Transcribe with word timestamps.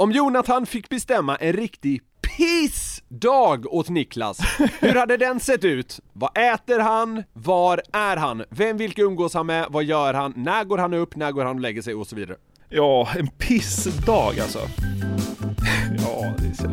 Om 0.00 0.12
Jonathan 0.12 0.66
fick 0.66 0.88
bestämma 0.88 1.36
en 1.36 1.52
riktig 1.52 2.00
pissdag 2.22 3.66
åt 3.66 3.88
Niklas, 3.88 4.38
hur 4.80 4.94
hade 4.94 5.16
den 5.16 5.40
sett 5.40 5.64
ut? 5.64 6.00
Vad 6.12 6.38
äter 6.38 6.78
han? 6.78 7.22
Var 7.32 7.82
är 7.92 8.16
han? 8.16 8.44
Vem, 8.50 8.76
vilka 8.76 9.02
umgås 9.02 9.34
han 9.34 9.46
med? 9.46 9.66
Vad 9.70 9.84
gör 9.84 10.14
han? 10.14 10.32
När 10.36 10.64
går 10.64 10.78
han 10.78 10.94
upp? 10.94 11.16
När 11.16 11.32
går 11.32 11.44
han 11.44 11.56
och 11.56 11.60
lägger 11.60 11.82
sig? 11.82 11.94
Och 11.94 12.06
så 12.06 12.16
vidare. 12.16 12.36
Ja, 12.68 13.08
en 13.18 13.28
pissdag 13.28 14.40
alltså. 14.40 14.58
Ja, 15.98 16.34
det 16.38 16.46
är 16.46 16.54
så 16.54 16.68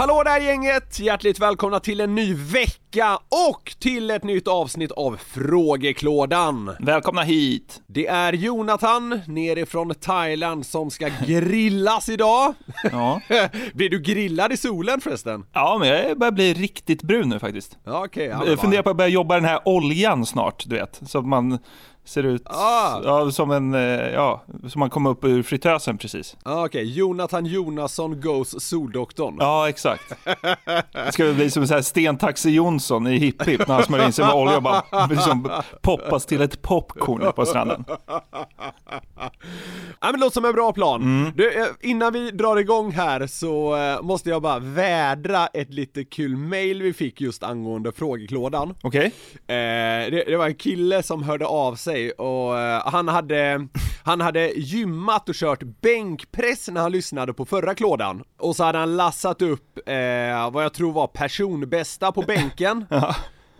Hallå 0.00 0.22
där 0.24 0.40
gänget! 0.40 1.00
Hjärtligt 1.00 1.40
välkomna 1.40 1.80
till 1.80 2.00
en 2.00 2.14
ny 2.14 2.34
vecka 2.34 3.18
och 3.48 3.74
till 3.78 4.10
ett 4.10 4.24
nytt 4.24 4.48
avsnitt 4.48 4.92
av 4.92 5.16
Frågeklådan. 5.16 6.76
Välkomna 6.80 7.22
hit! 7.22 7.82
Det 7.86 8.06
är 8.06 8.32
Jonathan 8.32 9.20
nerifrån 9.26 9.94
Thailand 9.94 10.66
som 10.66 10.90
ska 10.90 11.08
grillas 11.26 12.08
idag. 12.08 12.54
Ja, 12.92 13.20
Blir 13.74 13.90
du 13.90 14.00
grillad 14.00 14.52
i 14.52 14.56
solen 14.56 15.00
förresten? 15.00 15.44
ja 15.52 15.76
men 15.80 15.88
jag 15.88 16.18
börjar 16.18 16.32
bli 16.32 16.54
riktigt 16.54 17.02
brun 17.02 17.28
nu 17.28 17.38
faktiskt. 17.38 17.78
Ja, 17.84 18.04
okej. 18.04 18.26
ja, 18.26 18.38
men 18.38 18.48
Jag 18.48 18.60
funderar 18.60 18.82
på 18.82 18.90
att 18.90 18.96
börja 18.96 19.10
jobba 19.10 19.34
den 19.34 19.44
här 19.44 19.60
oljan 19.64 20.26
snart, 20.26 20.64
du 20.66 20.76
vet. 20.76 21.00
Så 21.06 21.18
att 21.18 21.26
man 21.26 21.58
ser 22.04 22.22
ut 22.22 22.42
Ah. 22.44 23.00
ja, 23.04 23.30
som 23.30 23.50
en, 23.50 23.74
eh, 23.74 23.80
ja, 24.10 24.44
som 24.68 24.78
man 24.78 24.90
kommer 24.90 25.10
upp 25.10 25.24
ur 25.24 25.42
fritösen 25.42 25.98
precis. 25.98 26.36
Ja, 26.44 26.64
okej. 26.66 26.92
Jonathan 26.98 27.46
Jonasson 27.46 28.20
goes 28.20 28.68
Soldoktorn. 28.68 29.36
Ja, 29.38 29.68
exakt. 29.68 30.12
Det 30.92 31.12
ska 31.12 31.24
väl 31.24 31.34
bli 31.34 31.50
som 31.50 31.66
så 31.66 31.74
här 31.74 31.82
Sten-Taxi 31.82 32.50
Jonsson 32.50 33.06
i 33.06 33.18
Hipp 33.18 33.48
Hipp 33.48 33.68
när 33.68 33.74
han 33.74 33.84
smörjer 33.84 34.06
in 34.06 34.12
sig 34.12 34.24
med 34.24 34.34
olja 34.34 34.56
och 34.56 34.62
bara 34.62 35.06
liksom 35.10 35.50
poppas 35.82 36.26
till 36.26 36.40
ett 36.42 36.62
popcorn 36.62 37.32
på 37.32 37.46
stranden. 37.46 37.84
Ja 40.02 40.06
men 40.06 40.12
det 40.12 40.20
låter 40.20 40.34
som 40.34 40.44
en 40.44 40.52
bra 40.52 40.72
plan. 40.72 41.02
Mm. 41.02 41.32
Du, 41.36 41.52
eh, 41.52 41.66
innan 41.80 42.12
vi 42.12 42.30
drar 42.30 42.56
igång 42.56 42.92
här 42.92 43.26
så 43.26 43.76
eh, 43.76 44.02
måste 44.02 44.30
jag 44.30 44.42
bara 44.42 44.58
vädra 44.58 45.46
ett 45.46 45.70
lite 45.74 46.04
kul 46.04 46.36
mail 46.36 46.82
vi 46.82 46.92
fick 46.92 47.20
just 47.20 47.42
angående 47.42 47.92
frågeklådan. 47.92 48.74
Okej? 48.82 49.04
Eh, 49.32 49.54
det, 50.10 50.24
det 50.26 50.36
var 50.36 50.46
en 50.46 50.54
kille 50.54 51.02
som 51.02 51.22
hörde 51.22 51.46
av 51.46 51.74
sig 51.74 51.89
och 52.18 52.58
eh, 52.58 52.82
han 52.86 53.08
hade, 53.08 53.68
han 54.04 54.20
hade 54.20 54.52
gymmat 54.56 55.28
och 55.28 55.34
kört 55.34 55.62
bänkpress 55.62 56.68
när 56.68 56.80
han 56.80 56.92
lyssnade 56.92 57.34
på 57.34 57.44
förra 57.44 57.74
klådan. 57.74 58.24
Och 58.38 58.56
så 58.56 58.64
hade 58.64 58.78
han 58.78 58.96
lassat 58.96 59.42
upp 59.42 59.78
eh, 59.88 60.50
vad 60.50 60.64
jag 60.64 60.72
tror 60.74 60.92
var 60.92 61.06
personbästa 61.06 62.12
på 62.12 62.22
bänken. 62.22 62.86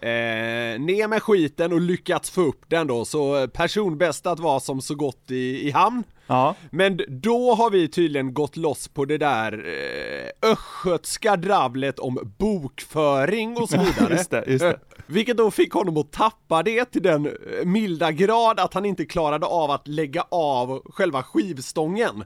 Eh, 0.02 0.80
ner 0.80 1.08
med 1.08 1.22
skiten 1.22 1.72
och 1.72 1.80
lyckats 1.80 2.30
få 2.30 2.40
upp 2.40 2.60
den 2.68 2.86
då, 2.86 3.04
så 3.04 3.48
personbästat 3.48 4.40
var 4.40 4.60
som 4.60 4.80
så 4.80 4.94
gott 4.94 5.30
i, 5.30 5.68
i 5.68 5.70
hamn. 5.70 6.04
Ja. 6.26 6.54
Men 6.70 7.00
då 7.08 7.54
har 7.54 7.70
vi 7.70 7.88
tydligen 7.88 8.34
gått 8.34 8.56
loss 8.56 8.88
på 8.88 9.04
det 9.04 9.18
där 9.18 9.52
eh, 9.52 10.50
östgötska 10.50 11.36
dravlet 11.36 11.98
om 11.98 12.34
bokföring 12.38 13.56
och 13.56 13.68
så 13.68 13.78
vidare. 13.84 14.14
just 14.14 14.30
det, 14.30 14.44
just 14.46 14.64
det. 14.64 14.78
Vilket 15.10 15.36
då 15.36 15.50
fick 15.50 15.72
honom 15.72 15.96
att 15.96 16.12
tappa 16.12 16.62
det 16.62 16.84
till 16.84 17.02
den 17.02 17.26
eh, 17.26 17.32
milda 17.64 18.12
grad 18.12 18.60
att 18.60 18.74
han 18.74 18.84
inte 18.84 19.04
klarade 19.06 19.46
av 19.46 19.70
att 19.70 19.88
lägga 19.88 20.24
av 20.30 20.82
själva 20.92 21.22
skivstången. 21.22 22.24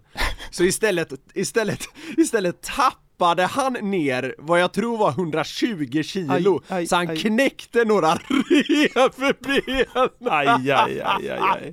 Så 0.51 0.65
istället, 0.65 1.09
istället, 1.35 1.81
istället 2.17 2.63
tappade 2.63 3.47
han 3.47 3.73
ner 3.73 4.35
vad 4.39 4.61
jag 4.61 4.73
tror 4.73 4.99
var 4.99 5.11
120 5.11 6.03
kilo, 6.03 6.61
Aj, 6.69 6.77
aj, 6.79 6.87
så 6.87 6.97
han 6.97 7.09
aj. 7.09 7.17
knäckte 7.17 7.85
några 7.85 8.15
revben. 8.95 9.85
Aj, 10.31 10.47
aj, 10.47 10.71
aj, 10.71 11.01
aj, 11.31 11.73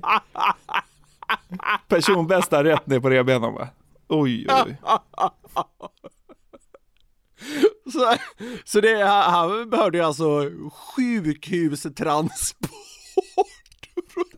Personbästa 1.88 2.64
rätt 2.64 2.86
ner 2.86 3.00
på 3.00 3.10
revbenen 3.10 3.54
va? 3.54 3.68
Oj, 4.08 4.46
oj. 4.66 4.76
Så, 7.92 8.14
så 8.64 8.80
det, 8.80 9.04
han 9.04 9.70
behövde 9.70 9.98
ju 9.98 10.04
alltså 10.04 10.50
sjukhustransport. 10.96 12.70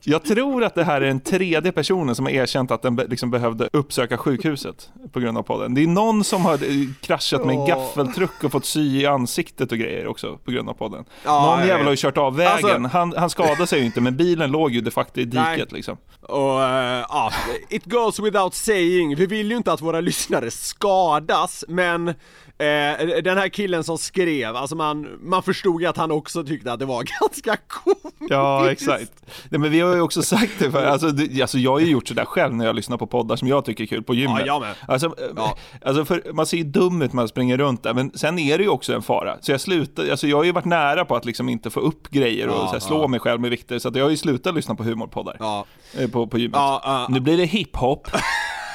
Jag 0.06 0.24
tror 0.24 0.64
att 0.64 0.74
det 0.74 0.84
här 0.84 1.00
är 1.00 1.06
den 1.06 1.20
tredje 1.20 1.72
personen 1.72 2.14
som 2.14 2.24
har 2.24 2.32
erkänt 2.32 2.70
att 2.70 2.82
den 2.82 2.96
liksom 2.96 3.30
behövde 3.30 3.68
uppsöka 3.72 4.18
sjukhuset 4.18 4.90
på 5.12 5.20
grund 5.20 5.38
av 5.38 5.42
podden. 5.42 5.74
Det 5.74 5.82
är 5.82 5.86
någon 5.86 6.24
som 6.24 6.44
har 6.44 6.54
eh, 6.54 6.88
kraschat 7.00 7.46
med 7.46 7.56
en 7.56 7.66
gaffeltruck 7.66 8.44
och 8.44 8.52
fått 8.52 8.64
sy 8.64 9.00
i 9.00 9.06
ansiktet 9.06 9.72
och 9.72 9.78
grejer 9.78 10.06
också 10.06 10.38
på 10.44 10.50
grund 10.50 10.68
av 10.68 10.74
podden. 10.74 11.04
Ja, 11.24 11.56
någon 11.56 11.66
jävel 11.68 11.84
har 11.84 11.90
ju 11.90 11.96
kört 11.96 12.18
av 12.18 12.36
vägen. 12.36 12.84
Alltså- 12.84 12.98
han, 12.98 13.14
han 13.16 13.30
skadade 13.30 13.66
sig 13.66 13.78
ju 13.78 13.84
inte, 13.84 14.00
men 14.00 14.16
bilen 14.16 14.50
låg 14.50 14.70
ju 14.70 14.80
de 14.80 14.90
facto 14.90 15.20
i 15.20 15.24
diket 15.24 15.44
Nej. 15.44 15.66
liksom. 15.70 15.96
Och 16.22 16.62
eh, 16.62 17.06
ja, 17.08 17.32
it 17.68 17.84
goes 17.84 18.18
without 18.20 18.54
saying, 18.54 19.16
vi 19.16 19.26
vill 19.26 19.50
ju 19.50 19.56
inte 19.56 19.72
att 19.72 19.80
våra 19.80 20.00
lyssnare 20.00 20.50
skadas, 20.50 21.64
men 21.68 22.14
eh, 22.58 23.06
den 23.24 23.38
här 23.38 23.48
killen 23.48 23.84
som 23.84 23.98
skrev, 23.98 24.56
alltså 24.56 24.76
man, 24.76 25.08
man 25.22 25.42
förstod 25.42 25.80
ju 25.82 25.86
att 25.88 25.96
han 25.96 26.10
också 26.10 26.44
tyckte 26.44 26.72
att 26.72 26.78
det 26.78 26.84
var 26.84 27.04
ganska 27.20 27.56
komiskt. 27.68 28.14
Ja, 28.30 28.70
exakt. 28.70 29.12
Nej, 29.48 29.60
men 29.60 29.70
vi 29.70 29.80
har 29.80 29.94
ju 29.94 30.00
också 30.00 30.22
sagt 30.22 30.52
det 30.58 30.70
för, 30.70 30.84
alltså, 30.84 31.08
det, 31.10 31.42
alltså 31.42 31.58
jag 31.58 31.70
har 31.70 31.80
ju 31.80 31.86
gjort 31.90 32.08
sådär 32.08 32.24
själv 32.24 32.54
när 32.54 32.64
jag 32.66 32.76
lyssnar 32.76 32.96
på 32.96 33.06
poddar 33.06 33.36
som 33.36 33.48
jag 33.48 33.64
tycker 33.64 33.84
är 33.84 33.88
kul 33.88 34.02
på 34.02 34.14
gymmet. 34.14 34.36
Ja, 34.40 34.46
jag 34.46 34.60
med. 34.60 34.74
Alltså, 34.88 35.06
eh, 35.06 35.12
Ja. 35.36 35.56
alltså 35.84 36.04
för, 36.04 36.32
man 36.32 36.46
ser 36.46 36.56
ju 36.56 36.64
dum 36.64 37.02
ut 37.02 37.12
när 37.12 37.16
man 37.16 37.28
springer 37.28 37.58
runt 37.58 37.82
där, 37.82 37.94
men 37.94 38.10
sen 38.14 38.38
är 38.38 38.58
det 38.58 38.64
ju 38.64 38.70
också 38.70 38.94
en 38.94 39.02
fara. 39.02 39.36
Så 39.40 39.50
jag 39.52 39.60
slutar, 39.60 40.10
alltså 40.10 40.26
jag 40.26 40.36
har 40.36 40.44
ju 40.44 40.52
varit 40.52 40.64
nära 40.64 41.04
på 41.04 41.16
att 41.16 41.24
liksom 41.24 41.48
inte 41.48 41.70
få 41.70 41.80
upp 41.80 42.08
grejer 42.10 42.48
och 42.48 42.54
Ja, 42.54 42.68
här, 42.72 42.78
slå 42.78 43.02
ja. 43.02 43.06
mig 43.06 43.20
själv 43.20 43.40
med 43.40 43.50
vikter, 43.50 43.78
så 43.78 43.90
jag 43.94 44.04
har 44.04 44.10
ju 44.10 44.16
slutat 44.16 44.54
lyssna 44.54 44.74
på 44.74 44.82
humorpoddar 44.84 45.36
Ja, 45.38 45.64
eh, 45.98 46.10
på, 46.10 46.26
på 46.26 46.38
gymmet. 46.38 46.56
Ja, 46.56 46.80
ja. 46.84 47.06
Nu 47.08 47.20
blir 47.20 47.36
det 47.36 47.44
hiphop. 47.44 48.08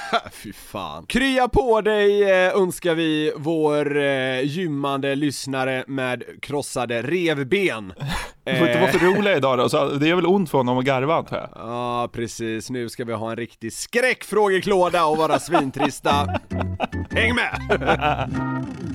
fy 0.32 0.54
fan. 0.54 1.06
Krya 1.06 1.48
på 1.48 1.82
dig 1.82 2.24
eh, 2.24 2.56
önskar 2.56 2.96
vi 2.96 3.34
vår 3.36 3.98
eh, 3.98 4.42
gymmande 4.42 5.16
lyssnare 5.16 5.84
med 5.88 6.24
krossade 6.42 7.02
revben. 7.02 7.94
Du 8.44 8.56
får 8.56 8.68
inte 8.68 8.80
vara 8.80 8.92
för 8.92 9.06
roliga 9.06 9.38
idag 9.38 9.58
då, 9.58 9.70
så 9.70 9.86
det 9.86 10.10
är 10.10 10.16
väl 10.16 10.26
ont 10.26 10.50
för 10.50 10.58
honom 10.58 10.78
att 10.78 10.86
garva 10.86 11.16
antar 11.16 11.38
jag. 11.38 11.50
Ja, 11.56 12.10
precis. 12.14 12.70
Nu 12.70 12.90
ska 12.90 13.06
vi 13.06 13.14
ha 13.14 13.30
en 13.30 13.36
riktig 13.36 13.74
skräckfrågeklåda 13.74 15.06
och 15.06 15.18
vara 15.18 15.40
svintrista. 15.40 16.12
Häng 17.12 17.36
med! 17.36 17.60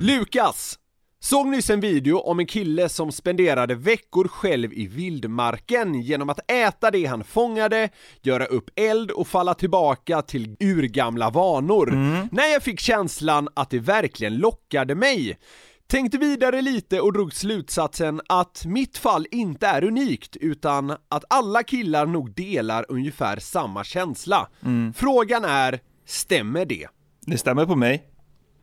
Lukas! 0.00 0.78
Såg 1.24 1.46
nyss 1.46 1.70
en 1.70 1.80
video 1.80 2.18
om 2.18 2.38
en 2.38 2.46
kille 2.46 2.88
som 2.88 3.12
spenderade 3.12 3.74
veckor 3.74 4.28
själv 4.28 4.72
i 4.72 4.86
vildmarken 4.86 5.94
genom 5.94 6.30
att 6.30 6.50
äta 6.50 6.90
det 6.90 7.04
han 7.04 7.24
fångade, 7.24 7.88
göra 8.22 8.44
upp 8.46 8.70
eld 8.76 9.10
och 9.10 9.28
falla 9.28 9.54
tillbaka 9.54 10.22
till 10.22 10.56
urgamla 10.60 11.30
vanor. 11.30 11.86
När 12.34 12.52
jag 12.52 12.62
fick 12.62 12.80
känslan 12.80 13.48
att 13.54 13.70
det 13.70 13.78
verkligen 13.78 14.36
lockade 14.36 14.94
mig. 14.94 15.38
Tänkte 15.86 16.18
vidare 16.18 16.62
lite 16.62 17.00
och 17.00 17.12
drog 17.12 17.34
slutsatsen 17.34 18.20
att 18.28 18.62
mitt 18.66 18.98
fall 18.98 19.26
inte 19.30 19.66
är 19.66 19.84
unikt 19.84 20.36
utan 20.36 20.90
att 20.90 21.24
alla 21.30 21.62
killar 21.62 22.06
nog 22.06 22.34
delar 22.34 22.86
ungefär 22.88 23.36
samma 23.36 23.84
känsla. 23.84 24.48
Frågan 24.94 25.44
är, 25.44 25.80
stämmer 26.06 26.64
det? 26.64 26.86
Det 27.26 27.38
stämmer 27.38 27.66
på 27.66 27.76
mig. 27.76 28.13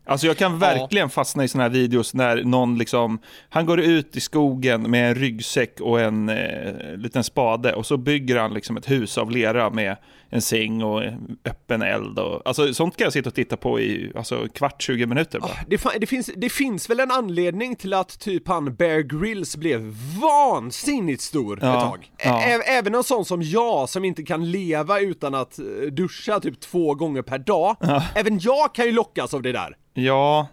Alltså 0.05 0.27
jag 0.27 0.37
kan 0.37 0.59
verkligen 0.59 1.09
fastna 1.09 1.43
i 1.43 1.47
såna 1.47 1.63
här 1.63 1.69
videos 1.69 2.13
när 2.13 2.43
någon 2.43 2.77
liksom, 2.77 3.19
han 3.49 3.65
går 3.65 3.79
ut 3.79 4.15
i 4.15 4.19
skogen 4.19 4.81
med 4.91 5.09
en 5.09 5.15
ryggsäck 5.15 5.79
och 5.81 5.99
en 6.01 6.29
eh, 6.29 6.97
liten 6.97 7.23
spade 7.23 7.73
och 7.73 7.85
så 7.85 7.97
bygger 7.97 8.37
han 8.37 8.53
liksom 8.53 8.77
ett 8.77 8.89
hus 8.91 9.17
av 9.17 9.31
lera 9.31 9.69
med 9.69 9.95
en 10.33 10.41
säng 10.41 10.83
och 10.83 11.03
en 11.03 11.37
öppen 11.45 11.81
eld 11.81 12.19
och, 12.19 12.41
alltså 12.45 12.73
sånt 12.73 12.97
kan 12.97 13.05
jag 13.05 13.13
sitta 13.13 13.29
och 13.29 13.35
titta 13.35 13.57
på 13.57 13.79
i, 13.79 14.11
alltså 14.15 14.47
kvart, 14.53 14.81
20 14.81 15.05
minuter 15.05 15.39
bara. 15.39 15.51
Det, 15.67 15.77
fa- 15.77 15.97
det, 15.99 16.07
finns, 16.07 16.29
det 16.37 16.49
finns 16.49 16.89
väl 16.89 16.99
en 16.99 17.11
anledning 17.11 17.75
till 17.75 17.93
att 17.93 18.19
typ 18.19 18.47
han 18.47 18.75
Bear 18.75 18.99
Grylls 18.99 19.55
blev 19.55 19.95
vansinnigt 20.21 21.21
stor 21.21 21.59
Ja, 21.61 21.73
ett 21.77 21.83
tag. 21.89 22.11
ja. 22.23 22.41
Ä- 22.43 22.61
även 22.67 22.95
en 22.95 23.03
sån 23.03 23.25
som 23.25 23.41
jag 23.41 23.89
som 23.89 24.05
inte 24.05 24.23
kan 24.23 24.51
leva 24.51 24.99
utan 24.99 25.35
att 25.35 25.59
eh, 25.59 25.65
duscha 25.91 26.39
typ 26.39 26.59
två 26.59 26.95
gånger 26.95 27.21
per 27.21 27.37
dag. 27.37 27.75
Även 28.15 28.39
jag 28.39 28.75
kan 28.75 28.85
ju 28.85 28.91
lockas 28.91 29.33
av 29.33 29.41
det 29.41 29.51
där. 29.51 29.75
Ja. 29.93 30.47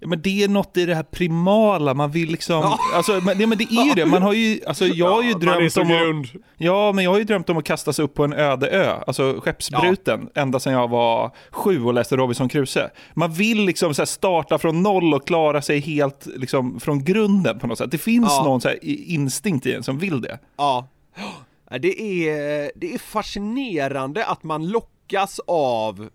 Ja, 0.00 0.08
men 0.08 0.22
det 0.22 0.44
är 0.44 0.48
något 0.48 0.76
i 0.76 0.86
det 0.86 0.94
här 0.94 1.02
primala, 1.02 1.94
man 1.94 2.10
vill 2.10 2.30
liksom, 2.30 2.56
Ja. 2.56 2.78
alltså, 2.94 3.12
men, 3.24 3.40
ja, 3.40 3.46
men 3.46 3.58
det 3.58 3.64
är 3.64 3.84
ju 3.86 3.92
det, 3.94 4.06
man 4.06 4.22
har 4.22 4.32
ju, 4.32 4.60
alltså 4.66 4.86
jag 4.86 5.08
har 5.10 5.22
ju 5.22 5.30
Ja, 5.30 5.38
drömt 5.38 5.76
om 5.76 5.82
att, 5.82 5.88
grund. 5.88 6.26
Ja, 6.56 6.92
men 6.92 7.04
jag 7.04 7.10
har 7.10 7.18
ju 7.18 7.24
drömt 7.24 7.48
om 7.50 7.56
att 7.58 7.64
kasta 7.64 7.92
sig 7.92 8.04
upp 8.04 8.14
på 8.14 8.24
en 8.24 8.32
öde 8.32 8.68
ö, 8.70 8.94
alltså 9.06 9.40
skeppsbruten, 9.40 10.28
ända 10.34 10.60
sedan 10.60 10.72
jag 10.72 10.88
var 10.88 11.30
sju 11.50 11.84
och 11.84 11.94
läste 11.94 12.16
Robinson 12.16 12.48
Crusoe. 12.48 12.90
Man 13.14 13.32
vill 13.32 13.64
liksom 13.64 13.94
så 13.94 14.02
här 14.02 14.06
starta 14.06 14.58
från 14.58 14.82
noll 14.82 15.14
och 15.14 15.26
klara 15.26 15.62
sig 15.62 15.80
helt 15.80 16.26
liksom 16.26 16.80
från 16.80 17.04
grunden 17.04 17.58
på 17.58 17.66
något 17.66 17.78
sätt. 17.78 17.90
Det 17.90 17.98
finns 17.98 18.28
Ja. 18.38 18.44
någon 18.44 18.60
så 18.60 18.68
här 18.68 18.78
instinkt 18.84 19.66
i 19.66 19.72
en 19.74 19.82
som 19.82 19.98
vill 19.98 20.20
det. 20.20 20.38
Ja. 20.56 20.88
Ja, 21.70 21.78
Det 21.78 22.00
är, 22.28 22.70
det 22.74 22.94
är 22.94 22.98
fascinerande 22.98 24.26
att 24.26 24.42
man 24.44 24.68
lockas 24.68 25.40
av 25.46 26.08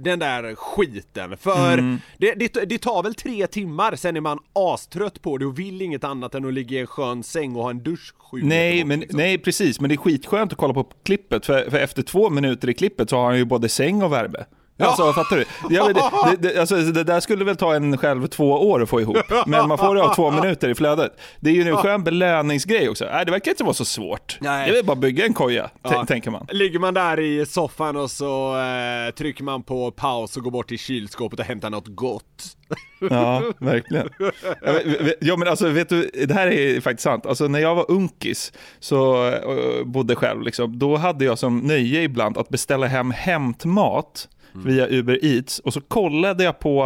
den 0.00 0.18
där 0.18 0.54
skiten. 0.54 1.36
För 1.36 1.72
Mm. 1.78 1.98
det, 2.18 2.34
det, 2.34 2.64
det 2.68 2.78
tar 2.78 3.02
väl 3.02 3.14
tre 3.14 3.46
timmar, 3.46 3.96
sen 3.96 4.16
är 4.16 4.20
man 4.20 4.38
astrött 4.52 5.22
på 5.22 5.38
det 5.38 5.46
och 5.46 5.58
vill 5.58 5.82
inget 5.82 6.04
annat 6.04 6.34
än 6.34 6.44
att 6.44 6.54
ligga 6.54 6.76
i 6.78 6.80
en 6.80 6.86
skön 6.86 7.22
säng 7.22 7.56
och 7.56 7.62
ha 7.62 7.70
en 7.70 7.82
dusch 7.82 8.14
sju 8.18 8.40
Nej, 8.42 8.84
men, 8.84 9.00
liksom. 9.00 9.16
nej, 9.16 9.38
precis. 9.38 9.80
Men 9.80 9.88
det 9.88 9.94
är 9.94 9.96
skitskönt 9.96 10.52
att 10.52 10.58
kolla 10.58 10.74
på 10.74 10.84
klippet, 11.02 11.46
för, 11.46 11.70
för 11.70 11.78
efter 11.78 12.02
två 12.02 12.30
minuter 12.30 12.68
i 12.68 12.74
klippet 12.74 13.10
så 13.10 13.16
har 13.16 13.24
han 13.24 13.36
ju 13.38 13.44
både 13.44 13.68
säng 13.68 14.02
och 14.02 14.12
värme. 14.12 14.44
Alltså, 14.86 15.12
fattar 15.12 15.36
du? 15.36 15.44
Ja, 15.70 15.86
det, 15.86 15.92
det, 15.92 16.48
det, 16.48 16.60
alltså, 16.60 16.76
det 16.76 17.04
där 17.04 17.20
skulle 17.20 17.44
väl 17.44 17.56
ta 17.56 17.74
en 17.74 17.98
själv 17.98 18.26
två 18.26 18.52
år 18.70 18.82
att 18.82 18.88
få 18.88 19.00
ihop, 19.00 19.16
men 19.46 19.68
man 19.68 19.78
får 19.78 19.94
det 19.94 20.02
av 20.02 20.14
två 20.14 20.30
minuter 20.30 20.68
i 20.68 20.74
flödet. 20.74 21.20
Det 21.40 21.50
är 21.50 21.54
ju 21.54 21.68
en 21.68 21.76
skön 21.76 22.04
belöningsgrej 22.04 22.88
också. 22.88 23.04
Nej, 23.12 23.24
det 23.24 23.30
verkar 23.30 23.50
inte 23.50 23.64
vara 23.64 23.74
så 23.74 23.84
svårt. 23.84 24.38
Nej. 24.40 24.66
Det 24.66 24.72
är 24.72 24.76
väl 24.76 24.84
bara 24.84 24.92
att 24.92 24.98
bygga 24.98 25.26
en 25.26 25.34
koja, 25.34 25.70
Ja. 25.82 26.06
tänker 26.06 26.30
man. 26.30 26.46
Ligger 26.50 26.78
man 26.78 26.94
där 26.94 27.20
i 27.20 27.46
soffan 27.46 27.96
och 27.96 28.10
så 28.10 28.56
eh, 28.58 29.14
trycker 29.14 29.44
man 29.44 29.62
på 29.62 29.90
paus 29.90 30.36
och 30.36 30.42
går 30.42 30.50
bort 30.50 30.68
till 30.68 30.78
kylskåpet 30.78 31.38
och 31.38 31.44
hämtar 31.44 31.70
något 31.70 31.86
gott. 31.88 32.24
Ja, 33.10 33.42
verkligen. 33.58 34.08
Ja, 34.18 34.32
men- 34.62 35.12
Ja, 35.20 35.36
men 35.36 35.48
alltså, 35.48 35.68
vet 35.68 35.88
du, 35.88 36.10
det 36.26 36.34
här 36.34 36.46
är 36.46 36.80
faktiskt 36.80 37.04
sant. 37.04 37.26
Alltså, 37.26 37.48
när 37.48 37.58
jag 37.58 37.74
var 37.74 37.90
unkis, 37.90 38.52
så 38.80 39.26
eh, 39.28 39.84
bodde 39.84 40.16
själv, 40.16 40.42
liksom, 40.42 40.78
då 40.78 40.96
hade 40.96 41.24
jag 41.24 41.38
som 41.38 41.58
nöje 41.58 42.02
ibland 42.02 42.38
att 42.38 42.48
beställa 42.48 42.86
hem 42.86 43.10
hämtmat 43.10 44.28
via 44.52 44.88
Uber 44.88 45.24
Eats 45.24 45.58
och 45.58 45.72
så 45.72 45.80
kollade 45.80 46.44
jag 46.44 46.58
på 46.58 46.84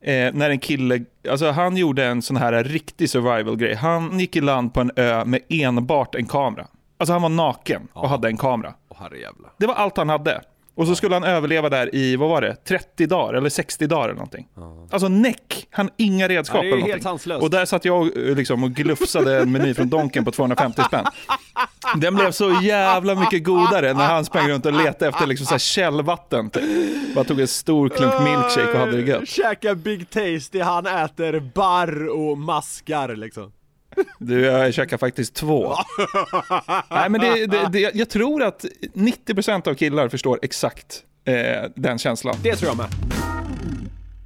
eh, 0.00 0.34
när 0.34 0.50
en 0.50 0.58
kille, 0.58 1.04
alltså 1.30 1.50
han 1.50 1.76
gjorde 1.76 2.04
en 2.04 2.22
sån 2.22 2.36
här 2.36 2.64
riktig 2.64 3.10
survival-grej. 3.10 3.74
Han 3.74 4.18
gick 4.18 4.36
i 4.36 4.40
land 4.40 4.74
på 4.74 4.80
en 4.80 4.90
ö 4.96 5.24
med 5.24 5.40
enbart 5.48 6.14
en 6.14 6.26
kamera. 6.26 6.66
Alltså 6.98 7.12
han 7.12 7.22
var 7.22 7.28
naken 7.28 7.88
och 7.92 8.08
hade 8.08 8.28
en 8.28 8.36
kamera. 8.36 8.74
Herrejävlar. 8.96 9.50
Det 9.56 9.66
var 9.66 9.74
allt 9.74 9.96
han 9.96 10.08
hade. 10.08 10.40
Och 10.80 10.86
så 10.86 10.96
skulle 10.96 11.14
han 11.14 11.24
överleva 11.24 11.68
där 11.68 11.94
i, 11.94 12.16
vad 12.16 12.28
var 12.28 12.40
det, 12.40 12.56
30 12.64 13.06
dagar 13.06 13.34
eller 13.34 13.50
60 13.50 13.86
dagar 13.86 14.04
eller 14.04 14.14
någonting. 14.14 14.48
Alltså 14.90 15.08
näck, 15.08 15.66
han 15.70 15.90
inga 15.96 16.28
redskap 16.28 16.56
Ja, 16.56 16.62
det 16.62 16.68
är 16.68 16.76
eller 16.76 16.86
helt 16.86 17.02
sanslöst. 17.02 17.42
Och 17.42 17.50
där 17.50 17.64
satt 17.64 17.84
jag 17.84 18.28
eh, 18.28 18.36
liksom 18.36 18.64
och 18.64 18.70
glufsade 18.70 19.38
en 19.38 19.52
meny 19.52 19.74
från 19.74 19.88
Donken 19.88 20.24
på 20.24 20.30
250 20.30 20.82
spänn. 20.82 21.04
Den 21.96 22.14
blev 22.14 22.30
så 22.30 22.60
jävla 22.62 23.14
mycket 23.14 23.44
godare 23.44 23.94
när 23.94 24.06
han 24.06 24.24
sprang 24.24 24.48
runt 24.48 24.66
och 24.66 24.72
letade 24.72 25.08
efter 25.08 25.26
liksom 25.26 25.46
så 25.46 25.54
här 25.54 25.58
källvatten. 25.58 26.50
Typ. 26.50 26.64
Bara 27.14 27.24
tog 27.24 27.40
en 27.40 27.48
stor 27.48 27.88
klunk 27.88 28.14
milkshake 28.24 28.72
och 28.72 28.78
hade 28.78 29.02
det 29.02 29.10
gött. 29.10 29.28
Käkar 29.28 29.74
Big 29.74 30.10
Tasty, 30.10 30.60
han 30.60 30.86
äter 30.86 31.40
barr 31.54 32.08
och 32.08 32.38
maskar 32.38 33.16
liksom. 33.16 33.52
Du, 34.18 34.40
jag 34.40 34.74
käkade 34.74 34.98
faktiskt 34.98 35.34
två. 35.34 35.74
Nej, 36.90 37.10
men 37.10 37.20
det, 37.20 37.46
det, 37.46 37.68
det, 37.72 37.94
jag 37.94 38.10
tror 38.10 38.42
att 38.42 38.64
90% 38.94 39.68
av 39.68 39.74
killar 39.74 40.08
förstår 40.08 40.38
exakt 40.42 41.04
eh, 41.24 41.70
den 41.76 41.98
känslan. 41.98 42.36
Det 42.42 42.56
tror 42.56 42.68
jag 42.68 42.76
med. 42.76 42.88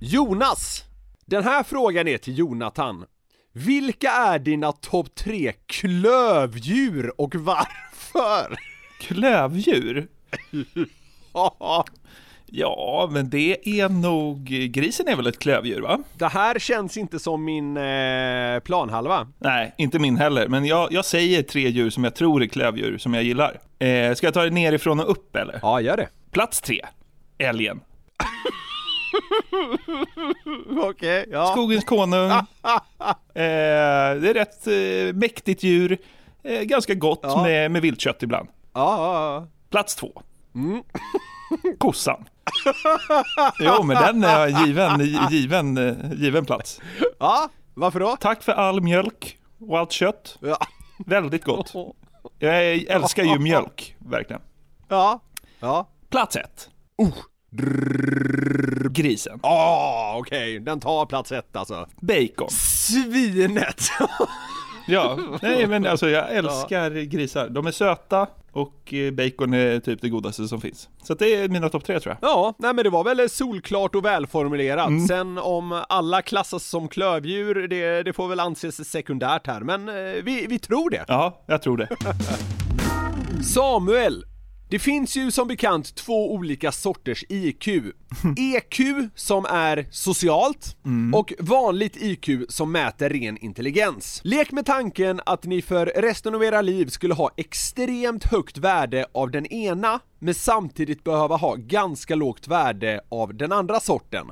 Jonas! 0.01 0.85
Den 1.27 1.45
här 1.45 1.63
frågan 1.63 2.09
är 2.09 2.19
till 2.19 2.39
Jonathan. 2.39 3.05
Vilka 3.53 4.11
är 4.11 4.39
dina 4.39 4.73
topp 4.73 5.15
tre 5.15 5.53
klövdjur 5.67 7.21
och 7.21 7.35
varför? 7.35 8.57
Klövdjur? 9.01 10.09
Ja, 11.37 11.85
men 13.11 13.31
det 13.31 13.69
är 13.81 13.89
nog... 13.89 14.45
Grisen 14.45 15.09
är 15.09 15.17
väl 15.17 15.27
ett 15.27 15.39
klövdjur, 15.39 15.81
va? 15.81 15.99
Det 16.19 16.27
här 16.29 16.59
känns 16.59 16.97
inte 16.97 17.19
som 17.19 17.45
min 17.45 17.77
eh, 17.77 18.61
planhalva. 18.61 19.27
Nej, 19.39 19.75
inte 19.79 19.99
min 19.99 20.17
heller. 20.17 20.49
Men 20.49 20.65
jag, 20.65 20.93
jag 20.93 21.05
säger 21.05 21.43
tre 21.43 21.69
djur 21.69 21.91
som 21.91 22.05
jag 22.05 22.15
tror 22.15 22.43
är 22.43 22.47
klövdjur, 22.47 22.99
som 22.99 23.15
jag 23.15 23.23
gillar. 23.23 23.61
Eh, 23.79 24.15
ska 24.15 24.27
jag 24.27 24.35
ta 24.35 24.43
det 24.43 24.51
nerifrån 24.51 25.01
och 25.01 25.11
upp, 25.11 25.37
eller? 25.37 25.59
Ja, 25.63 25.81
gör 25.81 25.97
det. 25.97 26.09
Plats 26.31 26.61
tre. 26.61 26.81
Älgen. 27.39 27.81
Okej, 30.83 31.27
ja. 31.31 31.47
Skogens 31.47 31.85
konung. 31.85 32.31
Eh, 33.37 33.41
det 34.21 34.31
är 34.31 34.35
rätt 34.35 34.67
eh, 34.67 35.15
mäktigt 35.21 35.63
djur. 35.63 35.99
Eh, 36.43 36.63
ganska 36.63 36.95
gott 36.95 37.21
Ja. 37.23 37.43
med, 37.43 37.71
med 37.71 37.83
viltkött 37.83 38.23
ibland. 38.23 38.49
Ja, 38.75 38.97
ja, 38.99 39.47
Plats 39.71 39.95
två. 39.97 40.23
Kossan. 41.79 42.25
Jo, 43.61 43.83
men 43.83 43.97
den 43.97 44.25
är 44.25 44.67
given, 44.67 45.01
given, 45.31 45.77
given 46.17 46.45
plats. 46.45 46.81
ja. 47.19 47.49
Varför 47.75 48.01
då? 48.01 48.17
Tack 48.21 48.43
för 48.43 48.53
all 48.53 48.81
mjölk 48.81 49.39
och 49.69 49.79
allt 49.79 49.93
kött. 49.93 50.39
Ja. 50.41 50.59
Väldigt 51.07 51.45
gott. 51.45 51.73
Jag 52.39 52.75
älskar 52.77 53.23
ju 53.25 53.39
mjölk, 53.39 53.97
verkligen. 53.99 54.43
Ja. 54.89 55.21
Ja. 55.61 55.89
Plats 56.11 56.37
ett. 56.37 56.69
Grisen. 58.91 59.41
Ah, 59.43 60.17
okej, 60.19 60.59
den 60.61 60.81
tar 60.81 61.07
plats 61.07 61.33
ett 61.33 61.57
alltså. 61.57 61.87
Bacon. 62.01 62.51
Svinet! 62.51 63.81
Ja, 64.87 65.19
nej 65.43 65.67
men 65.67 65.87
alltså 65.87 66.09
jag 66.09 66.33
älskar 66.33 66.91
grisar. 66.91 67.49
De 67.49 67.67
är 67.67 67.71
söta 67.71 68.27
och 68.53 68.95
eh, 68.95 69.11
bacon 69.11 69.55
är 69.55 69.81
typ 69.81 70.01
det 70.01 70.09
godaste 70.09 70.49
som 70.49 70.61
finns. 70.61 70.89
Så 71.03 71.15
det 71.15 71.35
är 71.37 71.49
mina 71.49 71.69
topp 71.69 71.85
tre 71.85 72.01
tror 72.01 72.17
jag. 72.21 72.31
ja, 72.31 72.55
nej 72.59 72.75
men 72.75 72.85
det 72.85 72.91
var 72.91 73.05
väl 73.05 73.31
solklart 73.31 73.95
och 73.95 74.05
välformulerat. 74.05 75.09
Sen 75.09 75.39
om 75.39 75.83
alla 75.89 76.23
klassas 76.23 76.65
som 76.65 76.89
klövdjur, 76.89 77.69
det, 77.69 78.03
det 78.03 78.13
får 78.13 78.29
väl 78.29 78.41
anses 78.41 78.91
sekundärt 78.91 79.47
här, 79.47 79.61
men 79.61 79.89
eh, 79.89 79.95
vi, 80.25 80.47
vi 80.49 80.59
tror 80.59 80.91
det. 80.91 81.05
Ja, 81.09 81.45
jag 81.47 81.63
tror 81.63 81.77
det. 81.77 81.89
Samuel! 83.45 84.25
Det 84.75 84.79
finns 84.79 85.17
ju 85.17 85.31
som 85.31 85.49
bekant 85.49 85.95
två 85.95 86.33
olika 86.33 86.73
sorters 86.73 87.25
IQ. 87.29 87.69
EQ 88.37 88.81
som 89.15 89.45
är 89.45 89.87
socialt 89.91 90.77
och 91.15 91.33
vanligt 91.39 91.97
IQ 91.97 92.29
som 92.49 92.73
mäter 92.73 93.09
ren 93.11 93.39
intelligens. 93.39 94.21
Lek 94.25 94.53
med 94.53 94.67
tanken 94.67 95.21
att 95.27 95.45
ni 95.45 95.63
för 95.63 95.87
resten 95.87 96.35
av 96.35 96.45
era 96.45 96.63
liv 96.63 96.87
skulle 96.87 97.15
ha 97.15 97.31
extremt 97.37 98.25
högt 98.25 98.59
värde 98.59 99.07
av 99.13 99.31
den 99.31 99.47
ena 99.47 100.01
men 100.25 100.35
samtidigt 100.35 101.05
behöva 101.05 101.37
ha 101.37 101.55
ganska 101.55 102.15
lågt 102.15 102.49
värde 102.49 103.01
av 103.09 103.35
den 103.35 103.53
andra 103.53 103.81
sorten. 103.81 104.27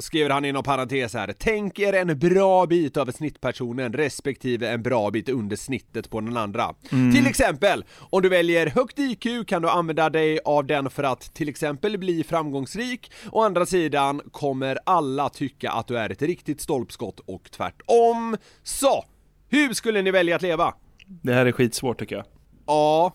Skriver 0.00 0.30
han 0.30 0.44
inom 0.44 0.62
parentes 0.62 1.14
här, 1.14 1.34
tänk 1.38 1.78
er 1.78 1.92
en 1.92 2.18
bra 2.18 2.66
bit 2.66 2.96
över 2.96 3.12
snittpersonen 3.12 3.92
respektive 3.92 4.68
en 4.68 4.82
bra 4.82 5.10
bit 5.10 5.28
under 5.28 5.56
snittet 5.56 6.10
på 6.10 6.20
den 6.20 6.36
andra. 6.36 6.74
Till 6.88 7.26
exempel, 7.26 7.84
om 8.10 8.22
du 8.22 8.28
väljer 8.28 8.66
högt 8.66 8.98
IQ 8.98 9.46
kan 9.46 9.62
du 9.62 9.68
använda 9.68 10.10
dig 10.10 10.40
av 10.44 10.66
den 10.66 10.90
för 10.90 11.02
att 11.02 11.34
till 11.34 11.48
exempel 11.48 11.98
bli 11.98 12.24
framgångsrik, 12.24 13.12
å 13.32 13.42
andra 13.42 13.66
sidan 13.66 14.20
kommer 14.32 14.78
alla 14.86 15.28
tycka 15.28 15.70
att 15.70 15.86
du 15.86 15.98
är 15.98 16.10
ett 16.10 16.22
riktigt 16.22 16.60
stolpskott 16.60 17.20
och 17.20 17.50
tvärtom. 17.50 18.36
Så, 18.62 19.04
hur 19.48 19.74
skulle 19.74 20.02
ni 20.02 20.10
välja 20.10 20.36
att 20.36 20.42
leva? 20.42 20.74
Det 21.06 21.32
här 21.32 21.46
är 21.46 21.52
skitsvårt 21.52 21.98
tycker 21.98 22.16
jag. 22.16 22.24
Ja. 22.66 23.12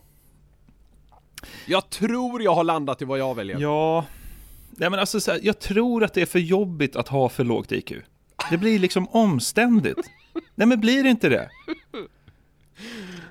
Jag 1.65 1.89
tror 1.89 2.41
jag 2.41 2.55
har 2.55 2.63
landat 2.63 3.01
i 3.01 3.05
vad 3.05 3.19
jag 3.19 3.36
väljer. 3.36 3.60
Ja, 3.60 4.05
nej 4.69 4.89
men 4.89 5.00
alltså 5.00 5.19
så 5.19 5.31
här, 5.31 5.39
jag 5.43 5.60
tror 5.60 6.03
att 6.03 6.13
det 6.13 6.22
är 6.22 6.25
för 6.25 6.39
jobbigt 6.39 6.96
att 6.96 7.08
ha 7.08 7.29
för 7.29 7.43
lågt 7.43 7.72
IQ. 7.72 7.91
Det 8.50 8.58
blir 8.58 8.79
liksom 8.79 9.08
omständigt. 9.08 9.98
Nej 10.55 10.67
men 10.67 10.79
blir 10.79 11.03
det 11.03 11.10
inte 11.10 11.29
det? 11.29 11.50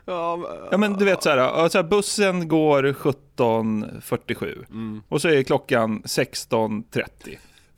Ja, 0.04 0.76
men- 0.78 0.92
du 0.92 1.04
vet 1.04 1.22
så 1.22 1.30
här, 1.30 1.68
så 1.68 1.78
här 1.78 1.82
bussen 1.82 2.48
går 2.48 2.82
17.47 2.92 5.00
och 5.08 5.22
så 5.22 5.28
är 5.28 5.42
klockan 5.42 6.02
16.30. 6.02 7.08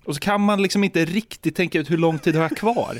Och 0.04 0.14
så 0.14 0.20
kan 0.20 0.40
man 0.40 0.62
liksom 0.62 0.84
inte 0.84 1.04
riktigt 1.04 1.56
tänka 1.56 1.78
ut 1.78 1.90
hur 1.90 1.96
lång 1.98 2.18
tid 2.18 2.34
har 2.34 2.42
jag 2.42 2.56
kvar. 2.56 2.98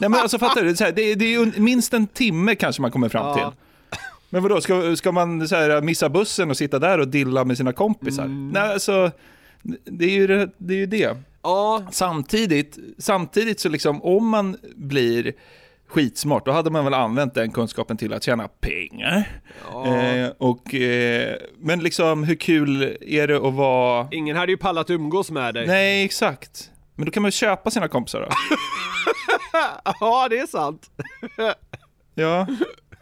Nej 0.00 0.10
men 0.10 0.20
alltså 0.20 0.38
fattar 0.38 0.60
du, 0.60 0.66
det 0.66 0.72
är, 0.72 0.74
så 0.74 0.84
här, 0.84 0.92
det, 0.92 1.02
är, 1.02 1.16
det 1.16 1.34
är 1.34 1.60
minst 1.60 1.94
en 1.94 2.06
timme 2.06 2.54
kanske 2.54 2.82
man 2.82 2.90
kommer 2.90 3.08
fram 3.08 3.38
Ja. 3.38 3.52
Men 4.30 4.42
vadå, 4.42 4.60
ska, 4.60 4.96
ska 4.96 5.12
man 5.12 5.48
så 5.48 5.56
här, 5.56 5.82
missa 5.82 6.08
bussen 6.08 6.50
och 6.50 6.56
sitta 6.56 6.78
där 6.78 6.98
och 6.98 7.08
dilla 7.08 7.44
med 7.44 7.56
sina 7.56 7.72
kompisar? 7.72 8.26
Nej 8.52 8.72
alltså, 8.72 9.10
det 9.84 10.04
är 10.04 10.10
ju 10.10 10.26
det. 10.26 10.50
det, 10.58 10.74
är 10.74 10.78
ju 10.78 10.86
det. 10.86 11.16
ja, 11.42 11.82
Samtidigt, 11.90 12.78
samtidigt 12.98 13.60
så 13.60 13.68
liksom 13.68 14.02
om 14.02 14.28
man 14.28 14.56
blir 14.76 15.32
skitsmart, 15.88 16.44
då 16.44 16.52
hade 16.52 16.70
man 16.70 16.84
väl 16.84 16.94
använt 16.94 17.34
den 17.34 17.50
kunskapen 17.50 17.96
till 17.96 18.12
att 18.12 18.22
tjäna 18.22 18.48
pengar. 18.48 19.40
Eh, 19.86 20.30
och, 20.38 20.74
eh, 20.74 21.36
men 21.58 21.80
liksom 21.80 22.24
hur 22.24 22.34
kul 22.34 22.96
är 23.00 23.28
det 23.28 23.36
att 23.36 23.54
vara... 23.54 24.08
ingen 24.10 24.36
hade 24.36 24.52
ju 24.52 24.58
pallat 24.58 24.90
umgås 24.90 25.30
med 25.30 25.54
dig. 25.54 25.66
Nej, 25.66 26.04
exakt. 26.04 26.70
Men 26.94 27.04
då 27.06 27.10
kan 27.12 27.22
man 27.22 27.28
ju 27.28 27.32
köpa 27.32 27.70
sina 27.70 27.88
kompisar 27.88 28.20
då. 28.20 28.28
Ja, 30.00 30.26
det 30.30 30.38
är 30.38 30.46
sant. 30.46 30.90
Ja. 32.14 32.46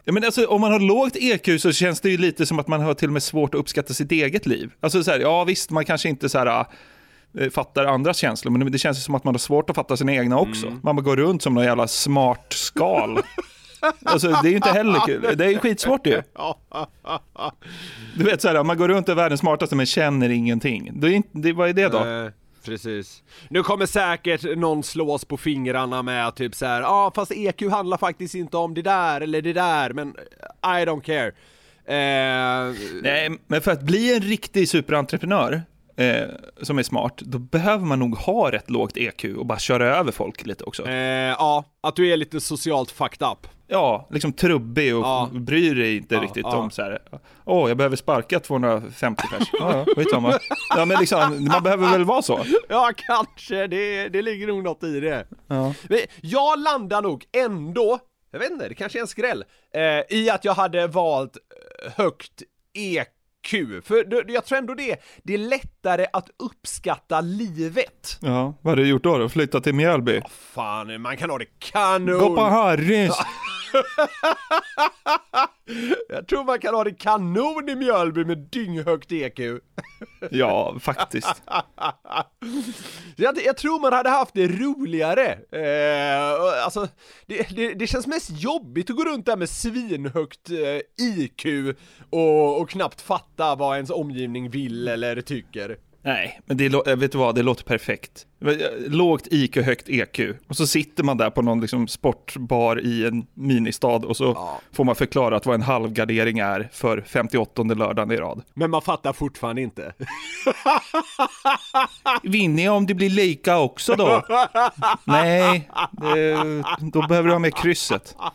Ja 0.05 0.13
men 0.13 0.23
alltså, 0.23 0.45
om 0.45 0.61
man 0.61 0.71
har 0.71 0.79
lågt 0.79 1.15
EQ 1.15 1.61
så 1.61 1.71
känns 1.71 2.01
det 2.01 2.09
ju 2.09 2.17
lite 2.17 2.45
som 2.45 2.59
att 2.59 2.67
man 2.67 2.81
har 2.81 2.93
till 2.93 3.07
och 3.09 3.13
med 3.13 3.23
svårt 3.23 3.55
att 3.55 3.59
uppskatta 3.59 3.93
sitt 3.93 4.11
eget 4.11 4.45
liv. 4.45 4.71
Alltså 4.79 5.03
så 5.03 5.11
här, 5.11 5.19
ja 5.19 5.43
visst, 5.43 5.71
man 5.71 5.85
kanske 5.85 6.09
inte 6.09 6.29
så 6.29 6.37
här, 6.37 6.65
eh, 7.39 7.49
fattar 7.49 7.85
andras 7.85 8.17
känslor, 8.17 8.51
men 8.51 8.71
det 8.71 8.77
känns 8.77 9.03
som 9.03 9.15
att 9.15 9.23
man 9.23 9.33
har 9.33 9.39
svårt 9.39 9.69
att 9.69 9.75
fatta 9.75 9.97
sina 9.97 10.13
egna 10.13 10.39
också. 10.39 10.67
Man 10.83 10.95
bara 10.95 11.01
går 11.01 11.15
runt 11.15 11.41
som 11.41 11.53
någon 11.53 11.63
jävla 11.63 11.87
smart 11.87 12.45
skal. 12.49 13.19
Alltså 14.05 14.27
det 14.27 14.47
är 14.47 14.49
ju 14.49 14.55
inte 14.55 14.69
heller 14.69 14.99
kul. 15.05 15.37
Det 15.37 15.45
är 15.45 15.49
ju 15.49 15.57
skitsvårt 15.57 16.07
ju. 16.07 16.21
Du 18.17 18.23
vet 18.23 18.41
så 18.41 18.47
här, 18.47 18.63
man 18.63 18.77
går 18.77 18.87
runt 18.87 19.07
och 19.09 19.11
är 19.11 19.15
världens 19.15 19.39
smartaste 19.41 19.75
men 19.75 19.85
känner 19.85 20.29
ingenting. 20.29 20.91
Det 20.93 21.07
är 21.07 21.11
inte, 21.11 21.29
det, 21.31 21.53
vad 21.53 21.69
är 21.69 21.73
det 21.73 21.87
då? 21.87 21.97
Precis. 22.65 23.23
Nu 23.49 23.63
kommer 23.63 23.85
säkert 23.85 24.57
någon 24.57 24.83
slås 24.83 25.25
på 25.25 25.37
fingrarna 25.37 26.01
med 26.01 26.35
typ 26.35 26.55
så 26.55 26.65
här, 26.65 26.81
ja 26.81 26.87
ah, 26.87 27.11
fast 27.15 27.31
EQ 27.31 27.61
handlar 27.71 27.97
faktiskt 27.97 28.35
inte 28.35 28.57
om 28.57 28.73
det 28.73 28.81
där 28.81 29.21
eller 29.21 29.41
det 29.41 29.53
där, 29.53 29.93
men 29.93 30.15
eh, 30.63 30.81
I 30.81 30.85
don't 30.85 31.01
care. 31.01 31.31
Eh, 31.87 32.73
Nej, 33.01 33.39
men 33.47 33.61
för 33.61 33.71
att 33.71 33.81
bli 33.81 34.15
en 34.15 34.21
riktig 34.21 34.69
superentreprenör 34.69 35.61
eh, 35.95 36.27
som 36.61 36.79
är 36.79 36.83
smart, 36.83 37.17
då 37.17 37.39
behöver 37.39 37.85
man 37.85 37.99
nog 37.99 38.17
ha 38.17 38.51
rätt 38.51 38.69
lågt 38.69 38.97
EQ 38.97 39.25
och 39.37 39.45
bara 39.45 39.59
köra 39.59 39.95
över 39.97 40.11
folk 40.11 40.45
lite 40.45 40.63
också. 40.63 40.87
eh, 40.87 40.93
ja, 41.29 41.63
att 41.81 41.95
du 41.95 42.13
är 42.13 42.17
lite 42.17 42.41
socialt 42.41 42.91
fucked 42.91 43.27
up. 43.27 43.47
Ja, 43.67 44.07
liksom 44.11 44.33
trubbig 44.33 44.95
och 44.95 45.01
Ja. 45.05 45.29
bryr 45.33 45.75
dig 45.75 45.97
inte 45.97 46.15
Ja, 46.15 46.21
riktigt 46.21 46.45
ja. 46.45 46.57
om 46.57 46.71
så 46.71 46.81
här. 46.81 46.99
Åh, 47.45 47.67
jag 47.69 47.77
behöver 47.77 47.95
sparka 47.95 48.39
250 48.39 49.23
pers. 49.31 49.49
Ja, 49.53 49.83
ja, 49.87 49.93
skitsamma. 49.95 50.39
Ja, 50.75 50.85
men 50.85 50.99
liksom, 50.99 51.47
man 51.51 51.63
behöver 51.63 51.91
väl 51.91 52.03
vara 52.03 52.21
så. 52.21 52.39
Ja, 52.69 52.91
kanske, 52.97 53.67
det, 53.67 54.09
det 54.09 54.21
ligger 54.21 54.47
nog 54.47 54.63
något 54.63 54.83
i 54.83 54.99
det. 54.99 55.27
Ja. 55.47 55.73
Men 55.89 55.99
jag 56.21 56.59
landar 56.59 57.01
nog 57.01 57.25
ändå, 57.37 57.99
jag 58.31 58.39
vet 58.39 58.51
inte, 58.51 58.67
det 58.67 58.75
kanske 58.75 58.99
är 58.99 59.01
en 59.01 59.07
skräll, 59.07 59.43
eh, 59.73 60.17
i 60.17 60.29
att 60.29 60.45
jag 60.45 60.53
hade 60.53 60.87
valt 60.87 61.37
eh, 61.85 61.91
högt 61.95 62.43
EQ. 62.73 63.07
För 63.81 64.03
det- 64.03 64.33
jag 64.33 64.45
tror 64.45 64.57
ändå 64.57 64.73
det, 64.73 64.95
det 65.23 65.33
är 65.33 65.37
lättare 65.37 66.05
att 66.13 66.29
uppskatta 66.39 67.21
livet. 67.21 68.17
ja, 68.21 68.53
vad 68.61 68.71
har 68.71 68.75
du 68.75 68.87
gjort 68.87 69.03
då? 69.03 69.17
då? 69.17 69.29
Flyttat 69.29 69.63
till 69.63 69.75
Mjölby? 69.75 70.21
Fan, 70.53 71.01
man 71.01 71.17
kan 71.17 71.29
ha 71.29 71.37
det 71.37 71.45
kanon! 71.59 72.19
Gå 72.19 72.35
på 72.35 72.41
Harrys! 72.41 73.13
Jag 76.09 76.27
tror 76.27 76.43
man 76.43 76.59
kan 76.59 76.75
ha 76.75 76.83
det 76.83 76.93
kanon 76.93 77.69
i 77.69 77.75
Mjölby 77.75 78.25
med 78.25 78.37
dynghögt 78.37 79.11
EQ. 79.11 79.39
Ja, 80.31 80.75
faktiskt. 80.79 81.43
Jag, 83.15 83.37
jag 83.45 83.57
tror 83.57 83.79
man 83.79 83.93
hade 83.93 84.09
haft 84.09 84.33
det 84.33 84.47
roligare. 84.47 85.31
Eh, 85.51 86.63
alltså, 86.65 86.87
det, 87.25 87.55
det, 87.55 87.73
det 87.73 87.87
känns 87.87 88.07
mest 88.07 88.29
jobbigt 88.41 88.89
att 88.89 88.95
gå 88.95 89.03
runt 89.03 89.25
där 89.25 89.37
med 89.37 89.49
svinhögt 89.49 90.49
eh, 90.49 91.05
IQ 91.05 91.45
och, 92.09 92.61
och 92.61 92.69
knappt 92.69 93.01
fatta 93.01 93.55
vad 93.55 93.75
ens 93.75 93.89
omgivning 93.89 94.49
vill 94.49 94.87
eller 94.87 95.21
tycker. 95.21 95.77
Nej, 96.05 96.39
men 96.45 96.57
det, 96.57 96.69
lå- 96.69 96.95
vet 96.95 97.11
du 97.11 97.17
vad, 97.17 97.35
det 97.35 97.43
låter 97.43 97.63
perfekt. 97.63 98.25
Lågt 98.87 99.27
IQ, 99.31 99.55
högt 99.57 99.89
EQ. 99.89 100.19
Och 100.47 100.55
så 100.57 100.67
sitter 100.67 101.03
man 101.03 101.17
där 101.17 101.29
på 101.29 101.41
någon 101.41 101.61
liksom 101.61 101.87
sportbar 101.87 102.79
i 102.85 103.05
en 103.05 103.27
ministad 103.33 104.05
och 104.05 104.17
så 104.17 104.23
Ja. 104.23 104.59
får 104.73 104.83
man 104.83 104.95
förklara 104.95 105.39
vad 105.45 105.55
en 105.55 105.61
halvgardering 105.61 106.39
är 106.39 106.69
för 106.73 107.01
58 107.07 107.63
lördagen 107.63 108.11
i 108.11 108.17
rad. 108.17 108.41
Men 108.53 108.71
man 108.71 108.81
fattar 108.81 109.13
fortfarande 109.13 109.61
inte. 109.61 109.93
Vinner 112.23 112.63
jag 112.65 112.75
om 112.75 112.85
det 112.85 112.93
blir 112.93 113.09
lika 113.09 113.57
också 113.57 113.95
då? 113.95 114.25
Nej, 115.03 115.69
det, 115.91 116.63
då 116.79 117.07
behöver 117.07 117.27
du 117.27 117.33
ha 117.33 117.39
med 117.39 117.55
krysset. 117.55 118.15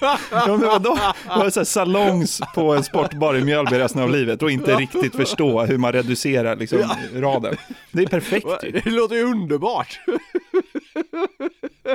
Ja, 0.00 0.18
men 0.46 0.60
vadå? 0.60 0.98
Vara 1.26 1.50
så 1.50 1.60
här 1.60 1.64
salongs 1.64 2.40
på 2.54 2.74
en 2.74 2.84
sportbar 2.84 3.36
i 3.36 3.44
Mjölby 3.44 3.78
resten 3.78 4.02
av 4.02 4.10
livet 4.10 4.42
och 4.42 4.50
inte 4.50 4.76
riktigt 4.76 5.16
förstå 5.16 5.64
hur 5.64 5.78
man 5.78 5.92
reducerar 5.92 6.56
liksom, 6.56 6.78
raden. 7.14 7.56
Det 7.92 8.02
är 8.02 8.06
perfekt 8.06 8.46
ju. 8.62 8.70
Det 8.70 8.90
låter 8.90 9.16
ju 9.16 9.22
underbart. 9.22 10.00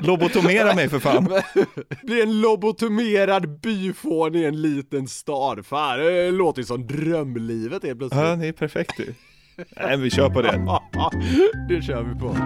Lobotomera 0.02 0.74
mig 0.76 0.90
för 0.90 1.00
fan. 1.00 1.42
Bli 2.04 2.22
en 2.22 2.42
lobotomerad 2.42 3.60
byfån 3.60 4.36
i 4.36 4.44
en 4.44 4.62
liten 4.62 5.08
stad. 5.08 5.66
Fan, 5.66 6.00
det 6.00 6.32
låter 6.32 6.62
ju 6.62 6.66
som 6.66 6.88
drömlivet 6.88 7.84
helt 7.84 8.00
plötsligt. 8.00 8.24
Ja, 8.24 8.36
det 8.36 8.48
är 8.48 8.52
perfekt 8.52 9.00
ju. 9.00 9.14
Nej, 9.70 9.98
vi 9.98 10.10
kör 10.10 10.30
på 10.30 10.42
det. 10.42 10.50
det 11.70 11.82
kör 11.82 12.04
vi 12.04 12.20
på. 12.20 12.38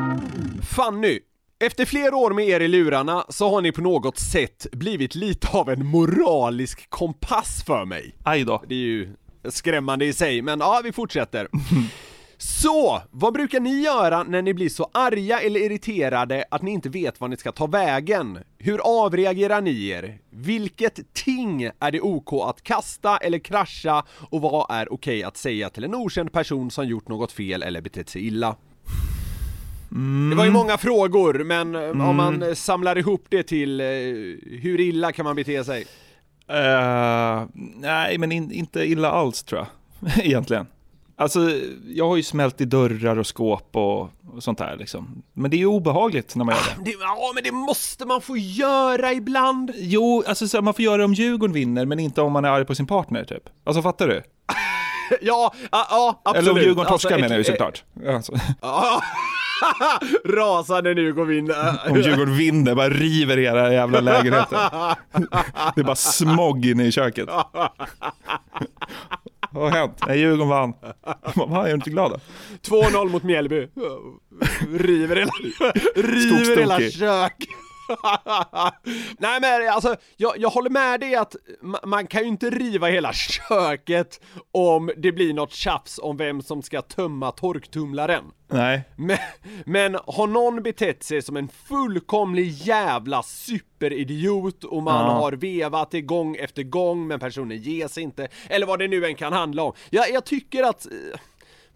Fanny, 0.63 1.19
efter 1.59 1.85
flera 1.85 2.15
år 2.15 2.31
med 2.31 2.47
er 2.47 2.59
i 2.59 2.67
lurarna 2.67 3.25
så 3.29 3.49
har 3.49 3.61
ni 3.61 3.71
på 3.71 3.81
något 3.81 4.19
sätt 4.19 4.67
blivit 4.71 5.15
lite 5.15 5.47
av 5.47 5.69
en 5.69 5.85
moralisk 5.85 6.89
kompass 6.89 7.63
för 7.65 7.85
mig. 7.85 8.15
Aj 8.23 8.43
då. 8.43 8.63
Det 8.67 8.75
är 8.75 8.79
ju 8.79 9.15
skrämmande 9.49 10.05
i 10.05 10.13
sig, 10.13 10.41
men 10.41 10.59
ja, 10.59 10.81
vi 10.83 10.91
fortsätter. 10.91 11.47
Så, 12.39 13.01
vad 13.11 13.33
brukar 13.33 13.59
ni 13.59 13.81
göra 13.81 14.23
när 14.23 14.41
ni 14.41 14.53
blir 14.53 14.69
så 14.69 14.89
arga 14.93 15.39
eller 15.39 15.59
irriterade 15.59 16.45
att 16.51 16.61
ni 16.61 16.71
inte 16.71 16.89
vet 16.89 17.21
var 17.21 17.27
ni 17.27 17.37
ska 17.37 17.51
ta 17.51 17.67
vägen? 17.67 18.39
Hur 18.57 18.79
avreagerar 19.05 19.61
ni 19.61 19.87
er? 19.87 20.19
Vilket 20.29 21.13
ting 21.13 21.63
är 21.79 21.91
det 21.91 22.01
OK 22.01 22.33
att 22.33 22.63
kasta 22.63 23.17
eller 23.17 23.39
krascha 23.39 24.03
och 24.29 24.41
vad 24.41 24.65
är 24.69 24.93
okej 24.93 25.23
att 25.23 25.37
säga 25.37 25.69
till 25.69 25.83
en 25.83 25.95
okänd 25.95 26.31
person 26.31 26.71
som 26.71 26.87
gjort 26.87 27.07
något 27.07 27.31
fel 27.31 27.63
eller 27.63 27.81
betett 27.81 28.09
sig 28.09 28.27
illa? 28.27 28.55
Det 30.29 30.35
var 30.35 30.45
ju 30.45 30.51
många 30.51 30.77
frågor, 30.77 31.43
men 31.43 31.75
eh, 31.75 32.09
om 32.09 32.15
man 32.15 32.43
eh, 32.43 32.53
samlar 32.53 32.97
ihop 32.97 33.25
det 33.29 33.43
till 33.43 33.81
eh, 33.81 33.85
hur 34.61 34.79
illa 34.79 35.11
kan 35.11 35.25
man 35.25 35.35
bete 35.35 35.63
sig? 35.63 35.85
Eh, 36.47 37.43
nej, 37.75 38.17
men 38.17 38.31
in, 38.31 38.51
inte 38.51 38.83
illa 38.83 39.11
alls 39.11 39.43
tror 39.43 39.67
jag, 39.99 40.19
egentligen. 40.25 40.67
Alltså, 41.19 41.39
jag 41.87 42.07
har 42.07 42.15
ju 42.15 42.23
smält 42.23 42.61
i 42.61 42.65
dörrar 42.65 43.19
och 43.19 43.27
skåp 43.27 43.75
och, 43.75 44.01
och 44.01 44.43
sånt 44.43 44.57
där 44.57 44.75
liksom. 44.77 45.23
Men 45.33 45.51
det 45.51 45.57
är 45.57 45.59
ju 45.59 45.65
obehagligt 45.65 46.35
när 46.35 46.45
man 46.45 46.55
gör 46.55 46.63
det. 46.63 46.91
Det, 46.91 46.97
ja, 46.99 47.31
men 47.35 47.43
det 47.43 47.51
måste 47.51 48.05
man 48.05 48.21
få 48.21 48.37
göra 48.37 49.13
ibland! 49.13 49.71
Jo, 49.75 50.23
alltså 50.27 50.47
så 50.47 50.61
man 50.61 50.73
får 50.73 50.85
göra 50.85 50.97
det 50.97 51.03
om 51.03 51.13
Djurgården 51.13 51.53
vinner, 51.53 51.85
men 51.85 51.99
inte 51.99 52.21
om 52.21 52.31
man 52.31 52.45
är 52.45 52.49
arg 52.49 52.65
på 52.65 52.75
sin 52.75 52.87
partner 52.87 53.23
typ. 53.23 53.43
Alltså 53.63 53.81
fattar 53.81 54.07
du? 54.07 54.23
Ja, 55.21 55.53
ja, 55.71 55.87
ja 55.89 56.21
absolut. 56.23 56.47
Eller 56.47 56.51
om 56.51 56.65
Djurgården 56.65 56.91
torskar 56.91 57.09
Alltså, 57.09 57.21
menar 57.21 57.35
jag 57.35 57.37
ju 57.37 57.43
såklart. 57.43 57.83
Alltså, 58.07 58.33
Rasande 60.25 60.93
nu 60.93 61.13
går 61.13 61.25
vi 61.25 61.37
in. 61.37 61.51
om 61.89 61.97
Djurgården 62.01 62.37
vinner, 62.37 62.75
bara 62.75 62.89
river 62.89 63.39
era 63.39 63.73
jävla 63.73 63.99
lägenheter. 63.99 64.57
Det 65.75 65.81
är 65.81 65.83
bara 65.83 65.95
smog 65.95 66.65
inne 66.65 66.85
i 66.85 66.91
köket. 66.91 67.29
Vad 69.51 69.63
har 69.63 69.69
hänt? 69.79 70.01
Nej, 70.07 70.19
Djurgården 70.19 70.49
vann. 70.49 70.73
Vad 71.35 71.63
är 71.65 71.69
du 71.69 71.75
inte 71.75 71.89
glad 71.89 72.11
då? 72.11 72.19
2-0 72.75 73.09
mot 73.09 73.23
Mjällby. 73.23 73.67
River 74.79 75.15
hela, 75.15 75.31
river 75.95 76.57
hela 76.59 76.79
kök. 76.79 77.47
Nej 79.19 79.41
men 79.41 79.69
alltså, 79.69 79.95
jag, 80.17 80.33
jag 80.37 80.49
håller 80.49 80.69
med 80.69 80.99
dig 80.99 81.15
att 81.15 81.35
ma- 81.61 81.85
man 81.85 82.07
kan 82.07 82.21
ju 82.21 82.27
inte 82.27 82.49
riva 82.49 82.87
hela 82.87 83.13
köket 83.13 84.21
om 84.51 84.91
det 84.97 85.11
blir 85.11 85.33
något 85.33 85.51
tjafs 85.53 85.99
om 86.03 86.17
vem 86.17 86.41
som 86.41 86.61
ska 86.61 86.81
tömma 86.81 87.31
torktumlaren. 87.31 88.23
Nej. 88.49 88.81
Men, 88.95 89.17
men 89.65 89.97
har 90.07 90.27
någon 90.27 90.63
betett 90.63 91.03
sig 91.03 91.21
som 91.21 91.37
en 91.37 91.49
fullkomlig 91.67 92.47
jävla 92.49 93.23
superidiot 93.23 94.63
och 94.63 94.83
man 94.83 95.05
Ja. 95.05 95.11
har 95.11 95.31
vevat 95.31 95.91
det 95.91 96.01
gång 96.01 96.35
efter 96.35 96.63
gång 96.63 97.07
men 97.07 97.19
personen 97.19 97.57
ger 97.57 97.87
sig 97.87 98.03
inte, 98.03 98.27
eller 98.49 98.65
vad 98.67 98.79
det 98.79 98.87
nu 98.87 99.05
än 99.05 99.15
kan 99.15 99.33
handla 99.33 99.63
om. 99.63 99.73
Jag, 99.89 100.11
jag 100.11 100.25
tycker 100.25 100.63
att 100.63 100.85
eh, 100.85 101.19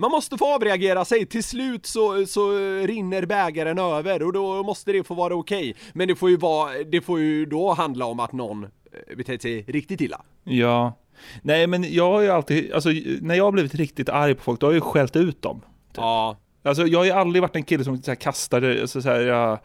man 0.02 0.12
måste 0.12 0.38
få 0.38 0.56
avreagera 0.56 1.06
sig, 1.06 1.26
till 1.26 1.44
slut 1.44 1.86
så, 1.86 2.26
så 2.26 2.52
rinner 2.86 3.26
bägaren 3.26 3.80
över 3.80 4.24
och 4.24 4.34
då 4.34 4.64
måste 4.64 4.92
det 4.92 5.04
få 5.04 5.14
vara 5.14 5.36
okej. 5.36 5.76
Men 5.94 6.08
det 6.08 6.16
får 6.16 6.30
ju 6.30 6.38
vara, 6.38 6.84
det 6.84 7.02
får 7.02 7.20
ju 7.20 7.46
då 7.46 7.74
handla 7.74 8.06
om 8.06 8.20
att 8.20 8.34
någon 8.34 8.64
eh, 8.64 9.18
betett 9.18 9.42
sig 9.42 9.62
riktigt 9.68 10.02
illa. 10.02 10.22
Ja. 10.44 10.98
Nej, 11.42 11.68
men 11.68 11.94
jag 11.94 12.12
har 12.12 12.22
ju 12.22 12.30
alltid, 12.30 12.74
alltså 12.74 12.90
när 13.22 13.36
jag 13.36 13.44
har 13.44 13.52
blivit 13.52 13.76
riktigt 13.76 14.10
arg 14.10 14.36
på 14.36 14.44
folk, 14.44 14.60
då 14.60 14.68
har 14.68 14.72
jag 14.72 14.78
ju 14.78 14.82
skällt 14.82 15.16
ut 15.16 15.42
dem. 15.42 15.62
Ja. 15.96 16.38
Alltså 16.64 16.88
jag 16.88 17.00
har 17.00 17.06
ju 17.06 17.12
aldrig 17.12 17.42
varit 17.42 17.56
en 17.56 17.64
kille 17.64 17.84
som 17.84 18.02
så 18.02 18.12
här, 18.12 18.16
kastade 18.16 18.82
alltså, 18.82 19.02
så 19.02 19.10
här, 19.10 19.20
ja, 19.20 19.60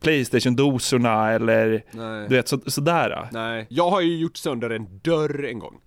Playstation-dosorna 0.00 1.32
eller 1.32 1.84
Nej. 1.90 2.28
du 2.28 2.36
vet 2.36 2.48
så, 2.48 2.60
sådär. 2.66 3.28
Nej. 3.32 3.66
Jag 3.68 3.90
har 3.90 4.00
ju 4.00 4.16
gjort 4.16 4.36
sönder 4.36 4.70
en 4.70 5.00
dörr 5.02 5.44
en 5.44 5.58
gång. 5.58 5.80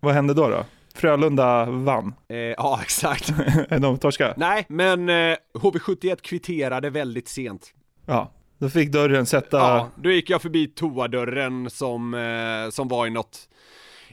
Vad 0.00 0.14
hände 0.14 0.34
då 0.34 0.48
då? 0.48 0.64
Frölunda 0.96 1.64
vann. 1.64 2.14
Eh, 2.28 2.36
ja, 2.36 2.78
exakt. 2.82 3.32
De 3.80 3.98
torskade. 3.98 4.34
Nej, 4.36 4.66
men 4.68 5.08
eh, 5.08 5.36
HV71 5.54 6.16
kvitterade 6.22 6.90
väldigt 6.90 7.28
sent. 7.28 7.72
Ja. 8.06 8.32
Då 8.58 8.68
fick 8.68 8.92
dörren 8.92 9.26
sätta... 9.26 9.56
Ja, 9.56 9.90
då 9.96 10.10
gick 10.10 10.30
jag 10.30 10.42
förbi 10.42 10.66
toadörren 10.66 11.70
som, 11.70 12.14
eh, 12.14 12.70
som 12.70 12.88
var 12.88 13.06
i 13.06 13.10
något 13.10 13.48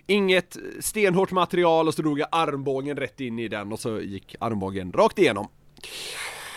Inget 0.07 0.57
stenhårt 0.79 1.31
material 1.31 1.87
och 1.87 1.93
så 1.93 2.01
drog 2.01 2.19
jag 2.19 2.27
armbågen 2.31 2.97
rätt 2.97 3.19
in 3.19 3.39
i 3.39 3.47
den 3.47 3.71
och 3.71 3.79
så 3.79 3.99
gick 3.99 4.35
armbågen 4.39 4.91
rakt 4.91 5.19
igenom. 5.19 5.47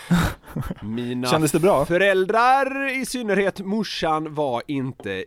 Mina 0.83 1.29
Kändes 1.29 1.53
det 1.53 1.61
bra? 1.61 1.87
föräldrar, 1.87 2.89
i 3.01 3.07
synnerhet 3.07 3.61
morsan, 3.61 4.35
var 4.35 4.63
inte 4.67 5.25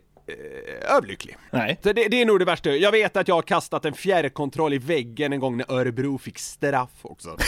överlycklig. 0.96 1.36
Nej. 1.50 1.78
Så 1.82 1.92
det, 1.92 2.08
det 2.08 2.20
är 2.22 2.26
nog 2.26 2.38
det 2.38 2.44
värsta. 2.44 2.70
Jag 2.70 2.92
vet 2.92 3.16
att 3.16 3.28
jag 3.28 3.34
har 3.34 3.42
kastat 3.42 3.84
en 3.84 3.92
fjärrkontroll 3.94 4.72
i 4.74 4.78
väggen 4.78 5.32
en 5.32 5.40
gång 5.40 5.56
när 5.56 5.72
Örebro 5.72 6.18
fick 6.18 6.38
straff 6.38 6.90
också. 7.02 7.36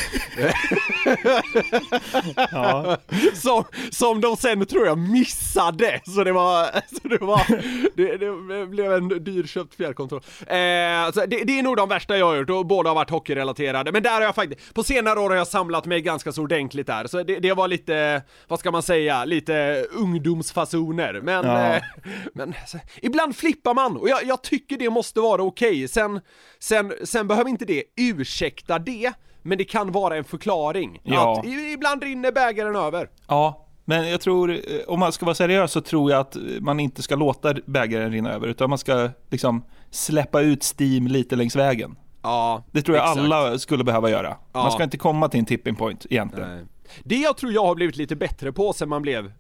Ja. 2.51 2.97
som, 3.35 3.65
som 3.91 4.21
de 4.21 4.37
sen 4.37 4.67
tror 4.67 4.87
jag 4.87 4.99
missade, 4.99 6.01
så 6.05 6.25
det 6.25 6.33
var, 6.33 6.65
så 7.03 7.09
det 7.09 7.19
var, 7.19 7.47
det, 7.97 8.17
det 8.17 8.67
blev 8.67 8.93
en 8.93 9.09
dyrköpt 9.25 9.75
fjärrkontroll. 9.75 10.21
Eh, 10.41 11.13
så 11.13 11.27
det, 11.27 11.45
det 11.45 11.59
är 11.59 11.63
nog 11.63 11.77
de 11.77 11.89
värsta 11.89 12.19
jag 12.19 12.27
har 12.27 12.37
gjort 12.37 12.51
och 12.51 12.67
båda 12.67 12.91
har 12.91 12.95
varit 12.95 13.11
hockeyrelaterade, 13.11 13.93
men 13.93 14.03
där 14.03 14.15
har 14.15 14.21
jag 14.21 14.35
faktiskt, 14.35 14.75
på 14.75 14.83
senare 14.85 15.21
år 15.21 15.31
har 15.31 15.37
jag 15.37 15.47
samlat 15.49 15.85
mig 15.87 16.01
ganska 16.01 16.33
så 16.33 16.43
ordentligt 16.43 16.87
där, 16.87 17.07
så 17.07 17.23
det, 17.23 17.39
det 17.39 17.53
var 17.53 17.69
lite, 17.69 18.23
vad 18.49 18.59
ska 18.59 18.71
man 18.71 18.83
säga, 18.83 19.25
lite 19.25 19.87
ungdomsfasoner, 19.93 21.21
men, 21.23 21.47
Ja. 21.47 21.75
eh, 21.75 21.83
men 22.35 22.55
ibland 23.03 23.37
flippar 23.37 23.75
man 23.75 23.97
och 23.97 24.09
jag, 24.09 24.25
jag 24.25 24.43
tycker 24.43 24.77
det 24.77 24.91
måste 24.91 25.21
vara 25.21 25.43
okej, 25.43 25.89
sen, 25.89 26.21
sen, 26.59 26.93
sen 27.05 27.29
behöver 27.29 27.51
inte 27.51 27.65
det 27.65 27.85
ursäkta 27.97 28.79
det, 28.79 29.13
men 29.43 29.59
det 29.59 29.65
kan 29.65 29.93
vara 29.93 30.17
en 30.17 30.25
förklaring. 30.25 31.01
Ja. 31.05 31.39
Att 31.41 31.47
ibland 31.47 32.03
rinner 32.03 32.33
bägaren 32.33 32.77
över. 32.77 33.09
Ja, 33.29 33.67
men 33.85 34.09
jag 34.09 34.21
tror, 34.21 34.51
eh, 34.51 34.59
om 34.87 35.01
man 35.01 35.13
ska 35.13 35.27
vara 35.27 35.35
seriös 35.35 35.73
så 35.73 35.81
tror 35.81 36.11
jag 36.11 36.21
att 36.21 36.37
man 36.61 36.81
inte 36.81 37.03
ska 37.03 37.17
låta 37.17 37.55
bägaren 37.67 38.13
rinna 38.13 38.33
över, 38.33 38.49
utan 38.49 38.71
man 38.71 38.79
ska 38.79 39.11
liksom 39.31 39.65
släppa 39.91 40.41
ut 40.41 40.75
Steam 40.79 41.07
lite 41.07 41.37
längs 41.37 41.57
vägen. 41.57 41.97
Ja, 42.23 42.65
Det 42.73 42.83
tror 42.83 42.97
jag 42.97 43.05
exakt. 43.11 43.25
alla 43.33 43.59
skulle 43.59 43.85
behöva 43.85 44.11
göra. 44.11 44.37
Ja. 44.53 44.63
Man 44.63 44.73
ska 44.73 44.85
inte 44.85 44.99
komma 44.99 45.29
till 45.29 45.41
en 45.41 45.47
tipping 45.47 45.75
point 45.75 46.07
egentligen. 46.11 46.49
Nej. 46.57 46.65
Det 47.05 47.17
jag 47.17 47.37
tror 47.37 47.53
jag 47.53 47.65
har 47.65 47.75
blivit 47.75 47.97
lite 47.97 48.17
bättre 48.17 48.53
på 48.53 48.73
sen 48.73 48.89
man 48.89 49.03
blev 49.03 49.33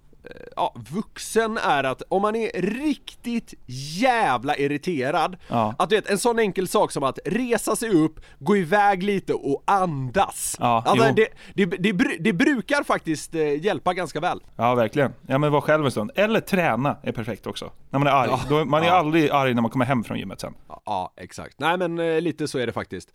Ja, 0.57 0.75
vuxen 0.91 1.59
är 1.59 1.85
att 1.85 2.03
om 2.09 2.23
man 2.23 2.37
är 2.37 2.51
riktigt 2.63 3.55
jävla 4.01 4.57
irriterad, 4.57 5.37
Ja. 5.49 5.75
att 5.79 5.91
du 5.91 5.97
vet, 5.97 6.11
en 6.11 6.19
sån 6.19 6.39
enkel 6.39 6.69
sak 6.69 6.93
som 6.93 7.03
att 7.03 7.19
resa 7.25 7.77
sig 7.77 7.91
upp, 7.91 8.21
gå 8.39 8.57
iväg 8.57 9.03
lite 9.03 9.35
och 9.35 9.63
andas. 9.67 10.57
Ja, 10.61 10.83
alltså, 10.87 11.13
det, 11.13 11.29
det, 11.55 11.65
det, 11.93 12.17
det 12.21 12.33
brukar 12.33 12.83
faktiskt 12.83 13.35
eh, 13.35 13.65
hjälpa 13.65 13.95
ganska 13.95 14.21
väl. 14.21 14.41
Ja, 14.57 14.75
verkligen. 14.75 15.13
Ja, 15.27 15.39
men 15.39 15.53
var 15.53 15.61
själv 15.61 15.85
en 15.85 15.91
stund. 15.91 16.11
Eller 16.15 16.41
träna 16.41 16.97
är 17.03 17.13
perfekt 17.13 17.47
också. 17.47 17.71
När 17.91 17.99
man 17.99 18.09
är 18.09 18.13
arg. 18.13 18.29
Ja. 18.31 18.41
Då, 18.49 18.65
man 18.65 18.83
är 18.83 18.87
Ja. 18.87 18.93
aldrig 18.93 19.31
arg 19.31 19.55
när 19.55 19.63
man 19.63 19.71
kommer 19.71 19.85
hem 19.85 20.05
från 20.05 20.19
gymmet 20.19 20.41
sen. 20.41 20.55
Ja, 20.87 21.13
exakt. 21.17 21.55
Nej 21.59 21.77
men 21.79 21.99
eh, 21.99 22.21
lite 22.21 22.49
så 22.49 22.59
är 22.59 22.67
det 22.67 22.73
faktiskt. 22.73 23.09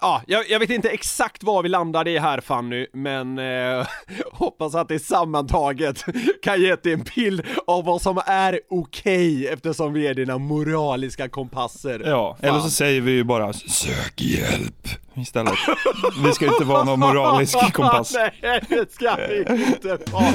Ja, 0.00 0.22
jag, 0.26 0.50
jag 0.50 0.58
vet 0.58 0.70
inte 0.70 0.88
exakt 0.88 1.42
var 1.42 1.62
vi 1.62 1.68
landade 1.68 2.10
i 2.10 2.18
här 2.18 2.40
Fanny, 2.40 2.86
men 2.92 3.38
eh, 3.38 3.86
hoppas 4.32 4.74
att 4.74 4.88
det 4.88 4.98
sammantaget 4.98 6.04
kan 6.42 6.60
ge 6.60 6.74
dig 6.74 6.92
en 6.92 7.04
bild 7.14 7.42
av 7.66 7.84
vad 7.84 8.02
som 8.02 8.20
är 8.26 8.60
okej 8.70 9.46
eftersom 9.48 9.92
vi 9.92 10.06
är 10.06 10.14
dina 10.14 10.38
moraliska 10.38 11.28
kompasser. 11.28 12.02
Ja, 12.06 12.36
Fan. 12.40 12.48
eller 12.50 12.60
så 12.60 12.70
säger 12.70 13.00
vi 13.00 13.12
ju 13.12 13.24
bara 13.24 13.52
sök 13.52 14.20
hjälp 14.20 14.88
istället. 15.14 15.54
Vi 16.24 16.32
ska 16.32 16.46
inte 16.46 16.64
vara 16.64 16.84
någon 16.84 17.00
moralisk 17.00 17.58
kompass. 17.72 18.14
Nej, 18.42 18.62
det 18.68 18.92
ska 18.92 19.16
vi 19.16 19.38
inte 19.66 19.98
vara. 20.12 20.24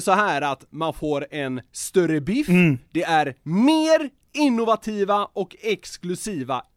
så 0.00 0.12
här 0.12 0.42
att 0.42 0.64
man 0.70 0.94
får 0.94 1.26
en 1.30 1.60
större 1.72 2.20
biff, 2.20 2.46
det 2.92 3.02
är 3.02 3.34
mer 3.42 4.10
innovativa 4.32 5.28
och 5.32 5.56
exklusiva 5.60 6.62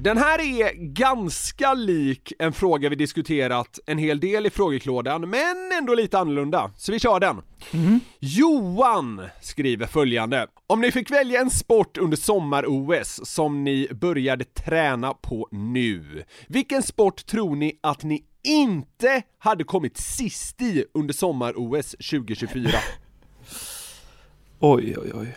Den 0.00 0.18
här 0.18 0.40
är 0.40 0.72
ganska 0.74 1.74
lik 1.74 2.32
en 2.38 2.52
fråga 2.52 2.88
vi 2.88 2.96
diskuterat 2.96 3.78
en 3.86 3.98
hel 3.98 4.20
del 4.20 4.46
i 4.46 4.50
frågeklådan, 4.50 5.30
men 5.30 5.72
ändå 5.78 5.94
lite 5.94 6.18
annorlunda. 6.18 6.70
Så 6.76 6.92
vi 6.92 6.98
kör 6.98 7.20
den. 7.20 7.42
Johan 8.20 9.22
skriver 9.40 9.86
följande. 9.86 10.46
Om 10.66 10.80
ni 10.80 10.92
fick 10.92 11.10
välja 11.10 11.40
en 11.40 11.50
sport 11.50 11.98
under 11.98 12.16
sommar-OS 12.16 13.20
som 13.24 13.64
ni 13.64 13.88
började 13.94 14.44
träna 14.44 15.14
på 15.14 15.48
nu, 15.50 16.24
vilken 16.46 16.82
sport 16.82 17.26
tror 17.26 17.56
ni 17.56 17.78
att 17.80 18.02
ni 18.02 18.24
inte 18.42 19.22
hade 19.38 19.64
kommit 19.64 19.96
sist 19.96 20.62
i 20.62 20.84
under 20.94 21.14
sommar-OS 21.14 21.90
2024? 21.90 22.70
Oj, 24.60 24.94
oj, 24.98 25.10
oj. 25.14 25.36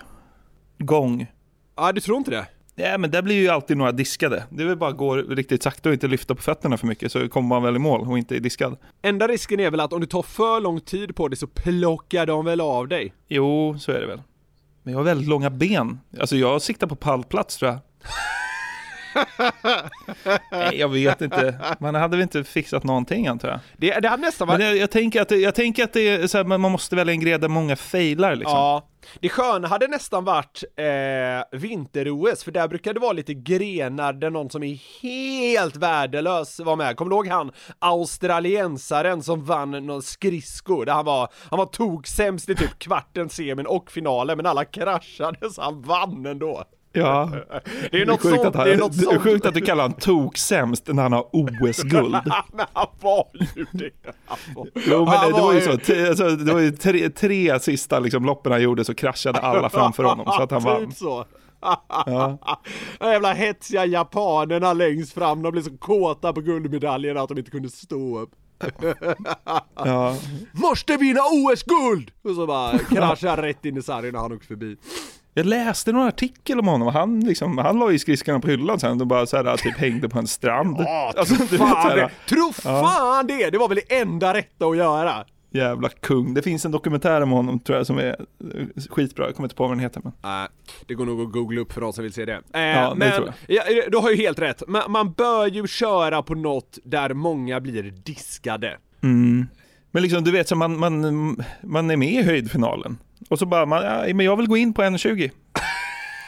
Gång. 0.78 1.28
Ja, 1.76 1.91
du 1.91 2.02
tror 2.02 2.17
inte 2.17 2.32
det? 2.32 2.47
Ja, 2.81 2.97
men 2.97 3.11
där 3.11 3.21
blir 3.21 3.35
ju 3.35 3.49
alltid 3.49 3.77
några 3.77 3.91
diskade. 3.91 4.43
Det 4.49 4.63
är 4.63 4.67
väl 4.67 4.77
bara 4.77 4.89
att 4.89 4.97
gå 4.97 5.15
riktigt 5.15 5.63
sakta 5.63 5.89
och 5.89 5.93
inte 5.93 6.07
lyfta 6.07 6.35
på 6.35 6.41
fötterna 6.41 6.77
för 6.77 6.87
mycket 6.87 7.11
så 7.11 7.29
kommer 7.29 7.47
man 7.47 7.63
väl 7.63 7.75
i 7.75 7.79
mål 7.79 8.01
och 8.01 8.17
inte 8.17 8.35
är 8.35 8.39
diskad. 8.39 8.77
Enda 9.01 9.27
risken 9.27 9.59
är 9.59 9.71
väl 9.71 9.79
att 9.79 9.93
om 9.93 10.01
du 10.01 10.07
tar 10.07 10.21
för 10.21 10.61
lång 10.61 10.79
tid 10.79 11.15
på 11.15 11.27
det 11.27 11.35
så 11.35 11.47
plockar 11.47 12.25
de 12.25 12.45
väl 12.45 12.61
av 12.61 12.87
dig. 12.87 13.13
Jo, 13.27 13.79
så 13.79 13.91
är 13.91 13.99
det 13.99 14.07
väl. 14.07 14.21
Men 14.83 14.91
jag 14.91 14.99
har 14.99 15.03
väldigt 15.03 15.27
långa 15.27 15.49
ben. 15.49 15.99
Alltså 16.19 16.35
jag 16.35 16.61
siktar 16.61 16.87
på 16.87 16.95
pallplats 16.95 17.57
tror 17.57 17.71
jag. 17.71 17.79
Nej, 20.52 20.80
jag 20.80 20.89
vet 20.89 21.21
inte. 21.21 21.56
Man 21.80 21.95
hade 21.95 22.17
väl 22.17 22.24
inte 22.24 22.43
fixat 22.43 22.84
någonting 22.84 23.28
antar 23.28 23.50
jag. 23.50 23.60
Det, 23.78 24.00
det 24.00 24.08
hade 24.08 24.21
nästan 24.21 24.47
varit... 24.47 24.60
Men 24.60 24.67
jag, 24.67 24.78
jag, 24.78 24.91
tänker 24.91 25.21
att 25.21 25.30
det, 25.30 25.38
jag 25.38 25.56
tänker 25.56 25.84
att 25.84 25.93
det 25.93 26.10
är 26.10 26.28
så 26.28 26.38
här, 26.38 26.45
man 26.45 26.71
måste 26.71 26.95
välja 26.95 27.13
en 27.13 27.19
grej 27.19 27.39
där 27.39 27.47
många 27.47 27.76
failar 27.76 28.36
liksom. 28.36 28.58
Ja, 28.58 28.88
det 29.19 29.30
sköna 29.30 29.67
hade 29.67 29.88
nästan 29.88 30.26
varit 30.26 30.63
eh, 30.78 31.60
vinter-OS, 31.60 32.43
för 32.43 32.52
där 32.52 32.67
brukar 32.67 32.93
det 32.93 33.00
vara 33.00 33.13
lite 33.13 33.34
grenar 33.34 34.13
där 34.13 34.30
någon 34.30 34.50
som 34.50 34.63
är 34.63 35.02
helt 35.02 35.76
värdelös 35.76 36.60
var 36.60 36.76
med. 36.76 36.95
Kommer 36.95 37.10
du 37.10 37.15
ihåg 37.15 37.28
han 37.28 37.52
australiensaren 37.80 39.24
som 39.24 39.45
vann 39.45 39.71
någon 39.71 40.02
skridsko? 40.02 40.86
Där 40.86 40.93
han 40.93 41.06
var, 41.06 41.30
han 41.50 41.60
var 41.60 41.65
tog 41.65 42.08
sämst 42.08 42.50
i 42.50 42.56
typ 42.56 42.80
kvarten, 42.80 43.30
semin 43.30 43.65
och 43.65 43.91
finalen, 43.91 44.38
men 44.38 44.45
alla 44.45 44.65
kraschade 44.65 45.50
så 45.50 45.62
han 45.62 45.82
vann 45.82 46.26
ändå. 46.26 46.63
Ja, 46.93 47.32
Det 47.91 48.01
är 48.01 48.06
något 48.06 48.21
sjukt 48.21 48.36
sånt. 48.36 48.47
att, 48.47 48.56
han, 48.56 48.65
det 48.67 48.73
är 48.73 48.77
något 48.77 48.97
det 48.97 49.06
är 49.15 49.19
sjukt 49.19 49.45
att 49.45 49.54
du 49.54 49.62
kallar 49.62 49.84
han 49.84 49.93
tok-sämst 49.93 50.88
när 50.88 51.04
han 51.04 51.13
har 51.13 51.27
OS-guld. 51.32 52.12
Men 52.54 52.65
han 52.73 52.88
var 53.01 53.27
ju 53.56 53.65
det. 53.71 53.89
Var- 54.56 54.67
Jo 54.75 55.06
men 55.06 55.19
det, 55.21 55.25
det 55.27 55.41
var 55.41 55.54
ju 55.54 55.62
så, 55.62 55.77
T- 55.77 56.08
alltså, 56.08 56.30
det 56.30 56.54
var 56.54 56.60
ju 56.60 56.71
tre, 56.71 57.10
tre 57.10 57.60
sista 57.60 57.99
liksom, 57.99 58.25
loppen 58.25 58.51
han 58.51 58.62
gjorde 58.62 58.86
så 58.86 58.93
kraschade 58.93 59.39
alla 59.39 59.69
framför 59.69 60.04
honom 60.04 60.25
så 60.25 60.41
att 60.41 60.51
han 60.51 60.63
vann. 60.63 60.86
Typ 60.89 60.97
så. 60.97 61.25
Ja. 62.06 62.38
De 62.99 63.10
jävla 63.12 63.34
hetsiga 63.34 63.86
japanerna 63.86 64.73
längst 64.73 65.13
fram, 65.13 65.41
de 65.41 65.51
blev 65.51 65.62
så 65.62 65.77
kåta 65.77 66.34
på 66.34 66.41
guldmedaljerna 66.41 67.21
att 67.21 67.30
de 67.30 67.38
inte 67.38 67.51
kunde 67.51 67.69
stå 67.69 68.19
upp. 68.19 68.30
Ja. 69.75 70.15
Måste 70.51 70.97
vinna 70.97 71.19
OS-guld! 71.32 72.12
Och 72.23 72.36
så 72.36 72.47
bara 72.47 72.77
kraschar 72.89 73.38
rätt 73.38 73.65
in 73.65 73.77
i 73.77 73.82
sargen 73.82 74.13
när 74.13 74.19
han 74.19 74.32
åker 74.34 74.45
förbi. 74.47 74.77
Jag 75.33 75.45
läste 75.45 75.91
någon 75.91 76.07
artikel 76.07 76.59
om 76.59 76.67
honom, 76.67 76.87
han, 76.87 77.19
liksom, 77.19 77.57
han 77.57 77.79
la 77.79 77.91
ju 77.91 77.99
skridskorna 77.99 78.39
på 78.39 78.47
hyllan 78.47 78.79
sen 78.79 79.01
och 79.01 79.07
bara 79.07 79.25
så 79.25 79.37
här, 79.37 79.57
typ 79.57 79.77
hängde 79.77 80.09
på 80.09 80.19
en 80.19 80.27
strand. 80.27 80.75
Ja, 80.79 81.13
Alltså, 81.17 81.35
tro 81.35 81.57
fan 81.57 81.97
det! 81.97 82.09
Tro 82.29 82.53
fan 82.53 83.27
det! 83.27 83.49
Det 83.49 83.57
var 83.57 83.67
väl 83.67 83.79
det 83.87 83.95
enda 83.95 84.33
rätta 84.33 84.65
att 84.65 84.77
göra? 84.77 85.25
Jävla 85.53 85.89
kung. 85.89 86.33
Det 86.33 86.41
finns 86.41 86.65
en 86.65 86.71
dokumentär 86.71 87.21
om 87.21 87.31
honom 87.31 87.59
tror 87.59 87.77
jag 87.77 87.87
som 87.87 87.97
är 87.97 88.09
eh, 88.09 88.83
skitbra, 88.89 89.25
jag 89.25 89.35
kommer 89.35 89.45
inte 89.45 89.55
på 89.55 89.63
vad 89.63 89.71
den 89.71 89.79
heter 89.79 90.01
men. 90.03 90.13
Nej, 90.21 90.47
det 90.87 90.93
går 90.93 91.05
nog 91.05 91.21
att 91.21 91.31
googla 91.31 91.61
upp 91.61 91.73
för 91.73 91.81
de 91.81 91.93
som 91.93 92.03
vill 92.03 92.13
se 92.13 92.25
det. 92.25 92.33
Eh, 92.33 92.41
det 92.53 92.93
men, 92.95 93.11
tror 93.11 93.33
ja, 93.47 93.63
du 93.91 93.97
har 93.97 94.09
ju 94.09 94.15
helt 94.15 94.39
rätt. 94.39 94.63
Man, 94.67 94.91
man 94.91 95.11
bör 95.11 95.47
ju 95.47 95.67
köra 95.67 96.21
på 96.21 96.35
något 96.35 96.77
där 96.83 97.13
många 97.13 97.59
blir 97.59 97.83
diskade. 97.83 98.77
Men 99.91 100.04
liksom 100.04 100.23
du 100.23 100.32
vet 100.32 100.47
så 100.47 100.56
man, 100.56 100.80
man, 100.80 101.43
man 101.62 101.91
är 101.91 101.97
med 101.97 102.12
i 102.12 102.21
höjdfinalen 102.23 102.97
och 103.30 103.39
så 103.39 103.45
bara, 103.45 103.65
man, 103.65 103.84
ja, 103.84 104.13
men 104.13 104.25
jag 104.25 104.36
vill 104.36 104.47
gå 104.47 104.58
in 104.58 104.73
på 104.73 104.82
1,20. 104.82 105.32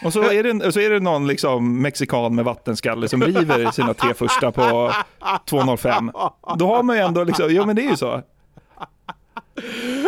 Och 0.05 0.13
så 0.13 0.31
är, 0.31 0.43
det, 0.43 0.71
så 0.71 0.79
är 0.79 0.89
det 0.89 0.99
någon 0.99 1.27
liksom 1.27 1.81
mexikan 1.81 2.35
med 2.35 2.45
vattenskalle 2.45 3.07
som 3.07 3.23
river 3.23 3.71
sina 3.71 3.93
tre 3.93 4.13
första 4.13 4.51
på 4.51 4.91
2,05. 5.21 6.57
Då 6.57 6.67
har 6.67 6.83
man 6.83 6.95
ju 6.95 7.01
ändå 7.01 7.23
liksom, 7.23 7.53
ja 7.53 7.65
men 7.65 7.75
det 7.75 7.81
är 7.85 7.89
ju 7.89 7.97
så. 7.97 8.21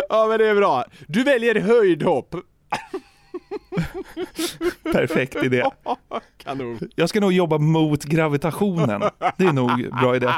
Ja 0.10 0.26
men 0.30 0.40
det 0.40 0.48
är 0.48 0.56
bra. 0.56 0.86
Du 1.08 1.24
väljer 1.24 1.60
höjdhopp. 1.60 2.36
Perfekt 4.92 5.36
idé. 5.36 5.64
Kanon. 6.44 6.80
Jag 6.96 7.10
ska 7.10 7.20
nog 7.20 7.32
jobba 7.34 7.58
mot 7.58 8.04
gravitationen. 8.04 9.04
Det 9.38 9.46
är 9.46 9.54
nog 9.54 9.90
bra 10.02 10.16
idé. 10.16 10.30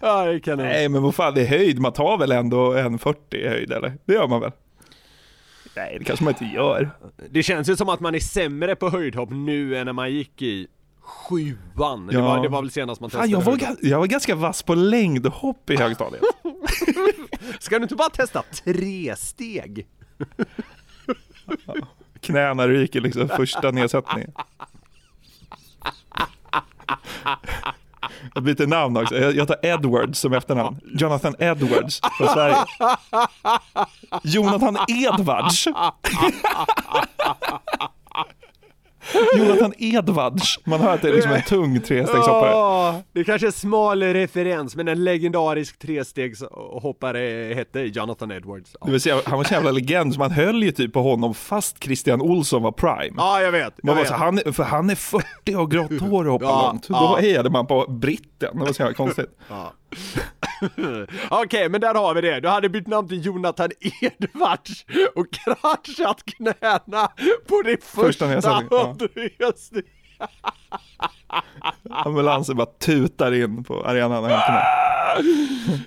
Ja 0.00 0.24
det. 0.24 0.56
Nej 0.56 0.88
men 0.88 1.02
vad 1.02 1.14
fan, 1.14 1.34
det 1.34 1.40
är 1.42 1.46
höjd. 1.46 1.78
Man 1.80 1.92
tar 1.92 2.18
väl 2.18 2.32
ändå 2.32 2.74
1,40 2.74 3.16
i 3.36 3.48
höjd 3.48 3.72
eller? 3.72 3.98
Det 4.04 4.12
gör 4.12 4.28
man 4.28 4.40
väl? 4.40 4.52
Nej, 5.76 5.96
det 5.98 6.04
kanske 6.04 6.24
man 6.24 6.32
inte 6.40 6.44
gör. 6.44 6.90
Det 7.30 7.42
känns 7.42 7.68
ju 7.68 7.76
som 7.76 7.88
att 7.88 8.00
man 8.00 8.14
är 8.14 8.18
sämre 8.18 8.76
på 8.76 8.90
höjdhopp 8.90 9.30
nu 9.30 9.76
än 9.78 9.86
när 9.86 9.92
man 9.92 10.12
gick 10.12 10.42
i 10.42 10.66
sjuan. 11.00 12.06
Det, 12.06 12.14
Ja. 12.14 12.20
var, 12.22 12.42
det 12.42 12.48
var 12.48 12.62
väl 12.62 12.70
senast 12.70 13.00
man 13.00 13.10
Fan, 13.10 13.20
testade 13.20 13.32
jag, 13.32 13.40
var, 13.40 13.52
höjdhopp. 13.52 13.78
jag 13.82 13.98
var 13.98 14.06
ganska 14.06 14.34
vass 14.34 14.62
på 14.62 14.74
längdhopp 14.74 15.70
i 15.70 15.76
högstadiet. 15.76 16.22
Ska 17.60 17.78
du 17.78 17.82
inte 17.82 17.96
bara 17.96 18.10
testa 18.10 18.42
tre 18.64 19.14
steg? 19.16 19.86
Knäna 22.20 22.68
ryker 22.68 23.00
liksom 23.00 23.28
första 23.28 23.70
nedsättningen. 23.70 24.32
Jag 28.34 28.42
byter 28.42 28.66
namn 28.66 28.96
också. 28.96 29.16
Jag 29.16 29.48
tar 29.48 29.66
Edwards 29.66 30.18
som 30.18 30.32
efternamn. 30.32 30.80
Jonathan 30.84 31.34
Edwards 31.38 32.00
från 32.18 32.28
Sverige. 32.28 32.56
Jonathan 34.22 34.78
Edwards. 34.88 35.68
Jonathan 39.38 39.72
Edwards. 39.78 40.58
Man 40.64 40.80
hör 40.80 40.94
att 40.94 41.02
det 41.02 41.08
är 41.08 41.12
liksom 41.12 41.32
en 41.32 41.42
tung 41.42 41.80
trestegshoppare. 41.80 42.54
Åh, 42.54 42.94
det 43.12 43.24
kanske 43.24 43.46
är 43.46 43.50
smal 43.50 44.02
referens, 44.02 44.76
men 44.76 44.88
en 44.88 45.04
legendarisk 45.04 45.78
trestegshoppare 45.78 47.54
hette 47.54 47.80
Jonathan 47.80 48.30
Edwards. 48.30 48.70
Ja, 48.80 48.86
Det 48.86 48.92
vill 48.92 49.00
säga, 49.00 49.20
han 49.26 49.36
var 49.38 49.44
så 49.44 49.54
jävla 49.54 49.70
legend 49.70 50.14
så 50.14 50.18
man 50.20 50.30
höll 50.30 50.62
ju 50.62 50.72
typ 50.72 50.92
på 50.92 51.02
honom 51.02 51.34
fast 51.34 51.84
Christian 51.84 52.20
Olsson 52.20 52.62
var 52.62 52.72
prime. 52.72 53.14
ja 53.16 53.40
jag 53.40 53.52
vet. 53.52 53.82
Man 53.82 53.90
Jag 53.90 53.94
var 53.94 54.02
vet. 54.02 54.08
så, 54.08 54.14
han, 54.14 54.40
för 54.54 54.62
han 54.62 54.90
är 54.90 54.94
40 54.94 55.54
och 55.56 55.70
grått 55.70 56.00
hår 56.00 56.24
och 56.26 56.32
hoppar 56.32 56.46
Ja, 56.46 56.66
långt. 56.72 56.86
ja. 56.88 57.00
Då 57.00 57.16
hejade 57.20 57.50
man 57.50 57.66
på 57.66 57.86
britten, 57.88 58.58
det 58.58 58.64
var 58.64 58.72
så 58.72 58.82
jävla 58.82 58.94
konstigt. 58.94 59.30
Okej, 61.30 61.68
men 61.68 61.80
där 61.80 61.94
har 61.94 62.14
vi 62.14 62.20
det. 62.20 62.40
Du 62.40 62.48
hade 62.48 62.68
bytt 62.68 62.86
namn 62.86 63.08
till 63.08 63.26
Jonathan 63.26 63.70
Edwards 64.00 64.84
och 65.14 65.26
kraschat 65.32 66.24
knäna 66.24 67.08
på 67.46 67.62
det 67.64 67.84
Första 67.84 68.28
första, 68.28 68.64
ja. 68.72 68.96
Ambulansen 71.90 72.56
bara 72.56 72.66
tutar 72.66 73.32
in 73.32 73.64
på 73.64 73.84
arenan 73.84 74.22
när 74.22 74.30
han 74.30 74.40
kommer. 74.46 74.64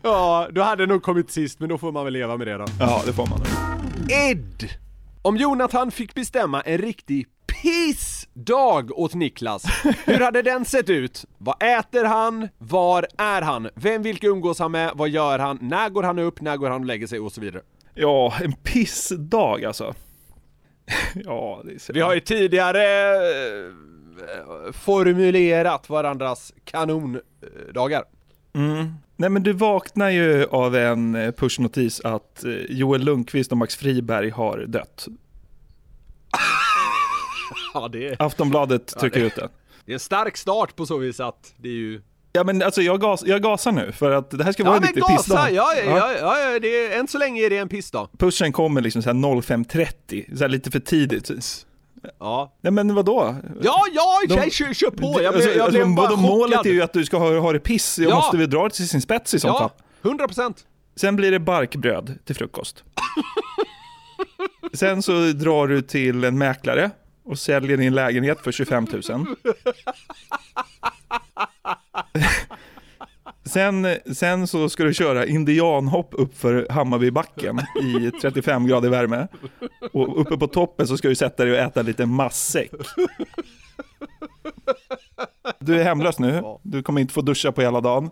Ja, 0.03 0.47
du 0.51 0.61
hade 0.61 0.85
nog 0.85 1.03
kommit 1.03 1.31
sist, 1.31 1.59
men 1.59 1.69
då 1.69 1.77
får 1.77 1.91
man 1.91 2.03
väl 2.03 2.13
leva 2.13 2.37
med 2.37 2.47
det 2.47 2.57
då. 2.57 2.65
Ja, 2.79 3.01
det 3.05 3.13
får 3.13 3.27
man. 3.27 3.41
Ed! 4.09 4.69
Om 5.21 5.37
Jonathan 5.37 5.91
fick 5.91 6.13
bestämma 6.13 6.61
en 6.61 6.77
riktig 6.77 7.27
pissdag 7.61 8.91
åt 8.91 9.13
Niklas, 9.13 9.63
hur 10.05 10.19
hade 10.19 10.41
den 10.41 10.65
sett 10.65 10.89
ut? 10.89 11.25
Vad 11.37 11.63
äter 11.63 12.05
han? 12.05 12.49
Var 12.57 13.07
är 13.17 13.41
han? 13.41 13.69
Vem, 13.75 14.01
vilka 14.01 14.27
umgås 14.27 14.59
han 14.59 14.71
med? 14.71 14.91
Vad 14.95 15.09
gör 15.09 15.39
han? 15.39 15.57
När 15.61 15.89
går 15.89 16.03
han 16.03 16.19
upp? 16.19 16.41
När 16.41 16.57
går 16.57 16.69
han 16.69 16.81
och 16.81 16.87
lägger 16.87 17.07
sig? 17.07 17.19
Och 17.19 17.31
så 17.31 17.41
vidare. 17.41 17.61
Ja, 17.93 18.33
en 18.41 18.53
pissdag 18.53 19.65
alltså. 19.65 19.93
Ja, 21.25 21.61
det 21.65 21.73
är 21.73 21.79
så... 21.79 21.93
Vi 21.93 22.01
har 22.01 22.13
ju 22.13 22.19
tidigare 22.19 22.83
eh, 23.11 24.71
formulerat 24.73 25.89
varandras 25.89 26.53
kanondagar. 26.65 28.03
Mm. 28.53 28.93
Nej 29.15 29.29
men 29.29 29.43
du 29.43 29.53
vaknar 29.53 30.09
ju 30.09 30.45
av 30.45 30.75
en 30.75 31.15
eh, 31.15 31.31
pushnotis 31.31 32.01
att 32.01 32.43
eh, 32.43 32.51
Joel 32.69 33.03
Lundqvist 33.03 33.51
och 33.51 33.57
Max 33.57 33.75
Friberg 33.75 34.29
har 34.29 34.57
dött. 34.57 35.07
Ja, 37.81 37.87
det 37.87 38.07
är, 38.07 38.15
Aftonbladet 38.19 38.87
trycker 38.99 39.19
det- 39.19 39.25
ut 39.25 39.35
den. 39.35 39.49
det 39.85 39.91
är 39.91 39.93
en 39.93 39.99
stark 39.99 40.37
start 40.37 40.75
på 40.75 40.85
så 40.85 40.97
vis 40.97 41.19
att 41.19 41.53
det 41.57 41.69
är 41.69 41.73
ju... 41.73 42.01
Ja 42.33 42.43
men 42.43 42.61
alltså 42.61 42.81
jag, 42.81 43.01
gas, 43.01 43.23
jag 43.25 43.43
gasar 43.43 43.71
nu 43.71 43.91
för 43.91 44.11
att 44.11 44.29
det 44.31 44.43
här 44.43 44.51
ska 44.51 44.63
vara 44.63 44.73
Ja 44.73 44.77
en 44.77 44.81
men 44.81 44.87
riktig 44.87 45.01
gasa! 45.01 45.15
pissdag. 45.17 45.51
Ja, 45.51 45.73
ja, 45.75 45.83
ja, 45.97 46.11
ja, 46.21 46.39
ja, 46.53 46.59
det 46.59 46.85
är, 46.85 46.99
än 46.99 47.07
så 47.07 47.17
länge 47.17 47.41
är 47.45 47.49
det 47.49 47.57
en 47.57 47.69
pissdag. 47.69 48.09
Pushen 48.17 48.51
kommer 48.51 48.81
liksom 48.81 49.01
så 49.01 49.09
här 49.09 49.15
05.30, 49.15 50.37
så 50.37 50.43
här 50.43 50.49
lite 50.49 50.71
för 50.71 50.79
tidigt. 50.79 51.31
Ja. 52.19 52.57
Nej 52.61 52.73
men 52.73 52.95
vadå? 52.95 53.35
Ja, 53.61 53.81
ja, 53.93 54.19
De- 54.27 54.35
tjej, 54.35 54.51
kör, 54.51 54.73
kör 54.73 54.89
på! 54.91 55.21
Jag 55.21 55.33
alltså, 55.35 55.49
jag 55.49 55.59
alltså, 55.59 55.71
blev 55.83 55.95
bara 55.95 56.15
målet 56.15 56.57
chockad. 56.57 56.65
är 56.71 56.73
ju 56.75 56.81
att 56.81 56.93
du 56.93 57.05
ska 57.05 57.17
ha, 57.17 57.39
ha 57.39 57.53
det 57.53 57.59
piss, 57.59 57.99
jag 57.99 58.11
Ja. 58.11 58.15
måste 58.15 58.37
väl 58.37 58.49
dra 58.49 58.63
det 58.63 58.69
till 58.69 58.89
sin 58.89 59.01
spets 59.01 59.33
i 59.33 59.39
sånt 59.39 59.57
fall. 59.57 59.69
Ja, 60.01 60.09
100 60.09 60.27
procent. 60.27 60.65
Sen 60.95 61.15
blir 61.15 61.31
det 61.31 61.39
barkbröd 61.39 62.19
till 62.25 62.35
frukost. 62.35 62.83
Sen 64.73 65.01
så 65.01 65.11
drar 65.11 65.67
du 65.67 65.81
till 65.81 66.23
en 66.23 66.37
mäklare 66.37 66.91
och 67.27 67.39
säljer 67.39 67.77
din 67.77 67.95
lägenhet 67.95 68.39
för 68.39 68.51
25 68.51 68.87
000. 68.91 69.25
Sen, 73.45 73.87
sen 74.13 74.47
så 74.47 74.69
ska 74.69 74.83
du 74.83 74.93
köra 74.93 75.25
indianhopp 75.25 76.13
upp 76.17 76.37
för 76.37 76.67
Hammarbybacken 76.69 77.59
i 77.83 78.11
35 78.21 78.67
grader 78.67 78.89
värme. 78.89 79.27
Och 79.93 80.21
uppe 80.21 80.37
på 80.37 80.47
toppen 80.47 80.87
så 80.87 80.97
ska 80.97 81.07
du 81.07 81.15
sätta 81.15 81.43
dig 81.43 81.53
och 81.53 81.59
äta 81.59 81.81
lite 81.81 82.05
massäck. 82.05 82.71
Du 85.59 85.79
är 85.79 85.83
hemlös 85.83 86.19
nu, 86.19 86.43
du 86.63 86.83
kommer 86.83 87.01
inte 87.01 87.13
få 87.13 87.21
duscha 87.21 87.51
på 87.51 87.61
hela 87.61 87.81
dagen. 87.81 88.09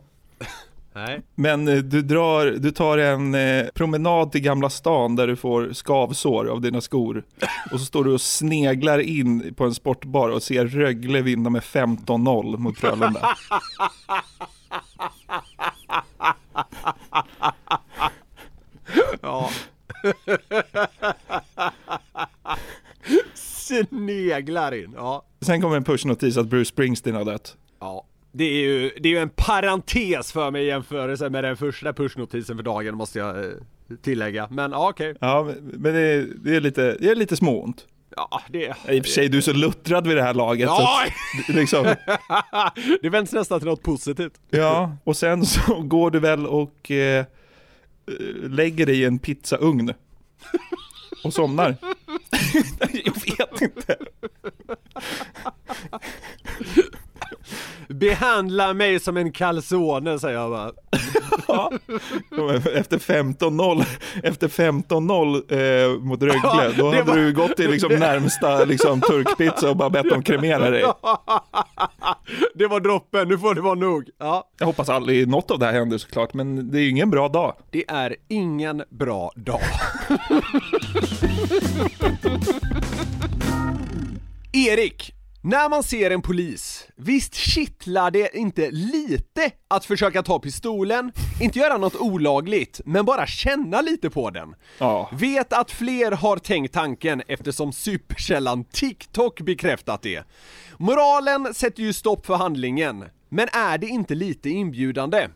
Nej. 0.96 1.22
Men 1.36 1.68
eh, 1.68 1.78
du, 1.78 2.02
drar, 2.02 2.46
du 2.46 2.72
tar 2.72 2.98
en 2.98 3.36
eh, 3.36 3.66
promenad 3.74 4.32
till 4.32 4.42
Gamla 4.42 4.70
stan 4.70 5.16
där 5.16 5.28
du 5.28 5.36
får 5.36 5.74
skavsår 5.74 6.46
av 6.46 6.62
dina 6.62 6.82
skor. 6.82 7.24
Och 7.72 7.80
så 7.80 7.86
står 7.86 8.04
du 8.04 8.14
och 8.14 8.22
sneglar 8.22 9.00
in 9.00 9.54
på 9.54 9.64
en 9.64 9.74
sportbar 9.74 10.30
och 10.30 10.44
ser 10.44 10.68
Rögle 10.68 11.22
vinna 11.22 11.50
med 11.50 11.62
15-0 11.62 12.58
mot 12.58 12.80
Frölunda. 12.80 13.36
Ja. 19.22 19.50
Sneglar 23.34 24.74
in, 24.74 24.94
ja. 24.96 25.26
Sen 25.42 25.62
kommer 25.62 25.78
en 25.78 25.84
pushnotis 25.84 26.38
att 26.38 26.48
Bruce 26.48 26.70
Springsteen 26.70 27.16
har 27.16 27.26
dött. 27.26 27.58
Det 28.38 28.44
är 28.44 28.60
ju, 28.62 28.92
det 29.00 29.10
är 29.10 29.14
ju 29.14 29.20
en 29.20 29.30
parentes 29.30 30.32
för 30.32 30.52
mig 30.52 30.64
i 30.64 30.68
jämförelse 30.68 31.30
med 31.30 31.44
den 31.44 31.58
första 31.58 31.94
pushnotisen 31.94 32.56
för 32.58 32.64
dagen 32.64 32.96
måste 32.96 33.20
jag 33.20 33.46
eh, 33.46 33.52
tillägga. 34.02 34.48
Men 34.52 34.72
ja, 34.72 34.90
okej. 34.90 35.16
Ja, 35.22 35.44
men- 35.74 35.94
det 35.94 36.00
är, 36.02 36.28
det 36.44 36.56
är 36.56 36.62
lite, 36.62 36.98
det 37.00 37.10
är 37.10 37.16
lite 37.16 37.36
småont. 37.38 37.86
Ja, 38.16 38.42
det... 38.50 38.74
I 38.90 39.00
och 39.00 39.06
för 39.06 39.12
sig, 39.12 39.30
du 39.30 39.38
är 39.38 39.42
så 39.42 39.54
luttrad 39.54 40.08
vid 40.08 40.18
det 40.18 40.24
här 40.24 40.34
laget. 40.34 40.70
Så 40.70 40.76
Ja! 40.76 41.06
att, 41.50 41.56
liksom, 41.56 41.84
det 43.02 43.10
vänds 43.10 43.32
nästan 43.34 43.60
till 43.60 43.68
något 43.70 43.84
positivt. 43.84 44.40
ja, 44.50 44.98
och 45.04 45.18
sen 45.18 45.46
så 45.46 45.82
går 45.82 46.12
du 46.12 46.20
väl 46.20 46.48
och 46.48 46.92
eh, 46.92 47.26
lägger 48.44 48.86
dig 48.86 49.00
i 49.02 49.06
en 49.06 49.20
pizzaugn. 49.20 49.94
Och 51.24 51.34
somnar. 51.34 51.76
jag 53.06 53.14
vet 53.14 53.62
inte. 53.62 53.96
Behandla 57.90 58.74
mig 58.74 59.00
som 59.00 59.18
en 59.18 59.32
calzone 59.32 60.20
säger 60.20 60.40
jag 60.40 60.52
bara. 60.52 60.72
Ja. 61.48 61.72
Efter 62.74 62.98
15-0 62.98 63.84
efter 64.24 64.48
15-0 64.48 65.94
eh, 65.94 66.00
mot 66.00 66.22
Rögle, 66.22 66.74
då 66.78 66.86
hade 66.86 67.04
var- 67.04 67.16
du 67.16 67.34
gått 67.34 67.56
till 67.58 67.72
liksom 67.72 67.94
närmsta 68.00 68.66
liksom, 68.66 69.02
turkpizza 69.02 69.70
och 69.70 69.76
bara 69.78 69.90
bett 69.90 70.10
dem 70.10 70.24
kremera 70.24 70.70
dig. 70.70 70.84
Det 72.56 72.68
var 72.68 72.80
droppen, 72.80 73.28
nu 73.28 73.38
får 73.38 73.56
det 73.56 73.62
vara 73.62 73.76
nog. 73.76 74.10
Ja. 74.20 74.50
Jag 74.60 74.66
hoppas 74.66 74.90
aldrig 74.90 75.28
något 75.28 75.52
av 75.52 75.60
det 75.60 75.66
här 75.66 75.74
händer 75.74 75.98
såklart, 75.98 76.34
men 76.34 76.72
det 76.72 76.78
är 76.80 76.82
ju 76.82 76.90
ingen 76.90 77.10
bra 77.10 77.28
dag. 77.30 77.54
Det 77.72 77.84
är 77.88 78.16
ingen 78.30 78.84
bra 78.90 79.32
dag. 79.36 79.62
Erik, 84.52 85.14
när 85.46 85.70
man 85.70 85.84
ser 85.84 86.12
en 86.12 86.22
polis, 86.22 86.88
visst 86.96 87.36
kittlar 87.36 88.12
det 88.12 88.38
inte 88.38 88.72
lite 88.72 89.52
att 89.68 89.86
försöka 89.86 90.24
ta 90.24 90.40
pistolen, 90.40 91.12
inte 91.42 91.60
göra 91.60 91.78
något 91.78 91.96
olagligt, 91.96 92.82
men 92.86 93.06
bara 93.06 93.28
känna 93.28 93.82
lite 93.82 94.10
på 94.10 94.30
den? 94.30 94.56
Ja. 94.78 95.10
Vet 95.14 95.54
att 95.54 95.72
fler 95.72 96.12
har 96.12 96.38
tänkt 96.38 96.74
tanken 96.74 97.22
eftersom 97.28 97.74
superkällan 97.74 98.64
TikTok 98.64 99.42
bekräftat 99.42 100.02
det. 100.02 100.24
Moralen 100.78 101.54
sätter 101.54 101.84
ju 101.84 101.94
stopp 101.94 102.26
för 102.26 102.36
handlingen, 102.36 103.06
men 103.30 103.48
är 103.54 103.78
det 103.78 103.88
inte 103.88 104.16
lite 104.16 104.50
inbjudande? 104.50 105.28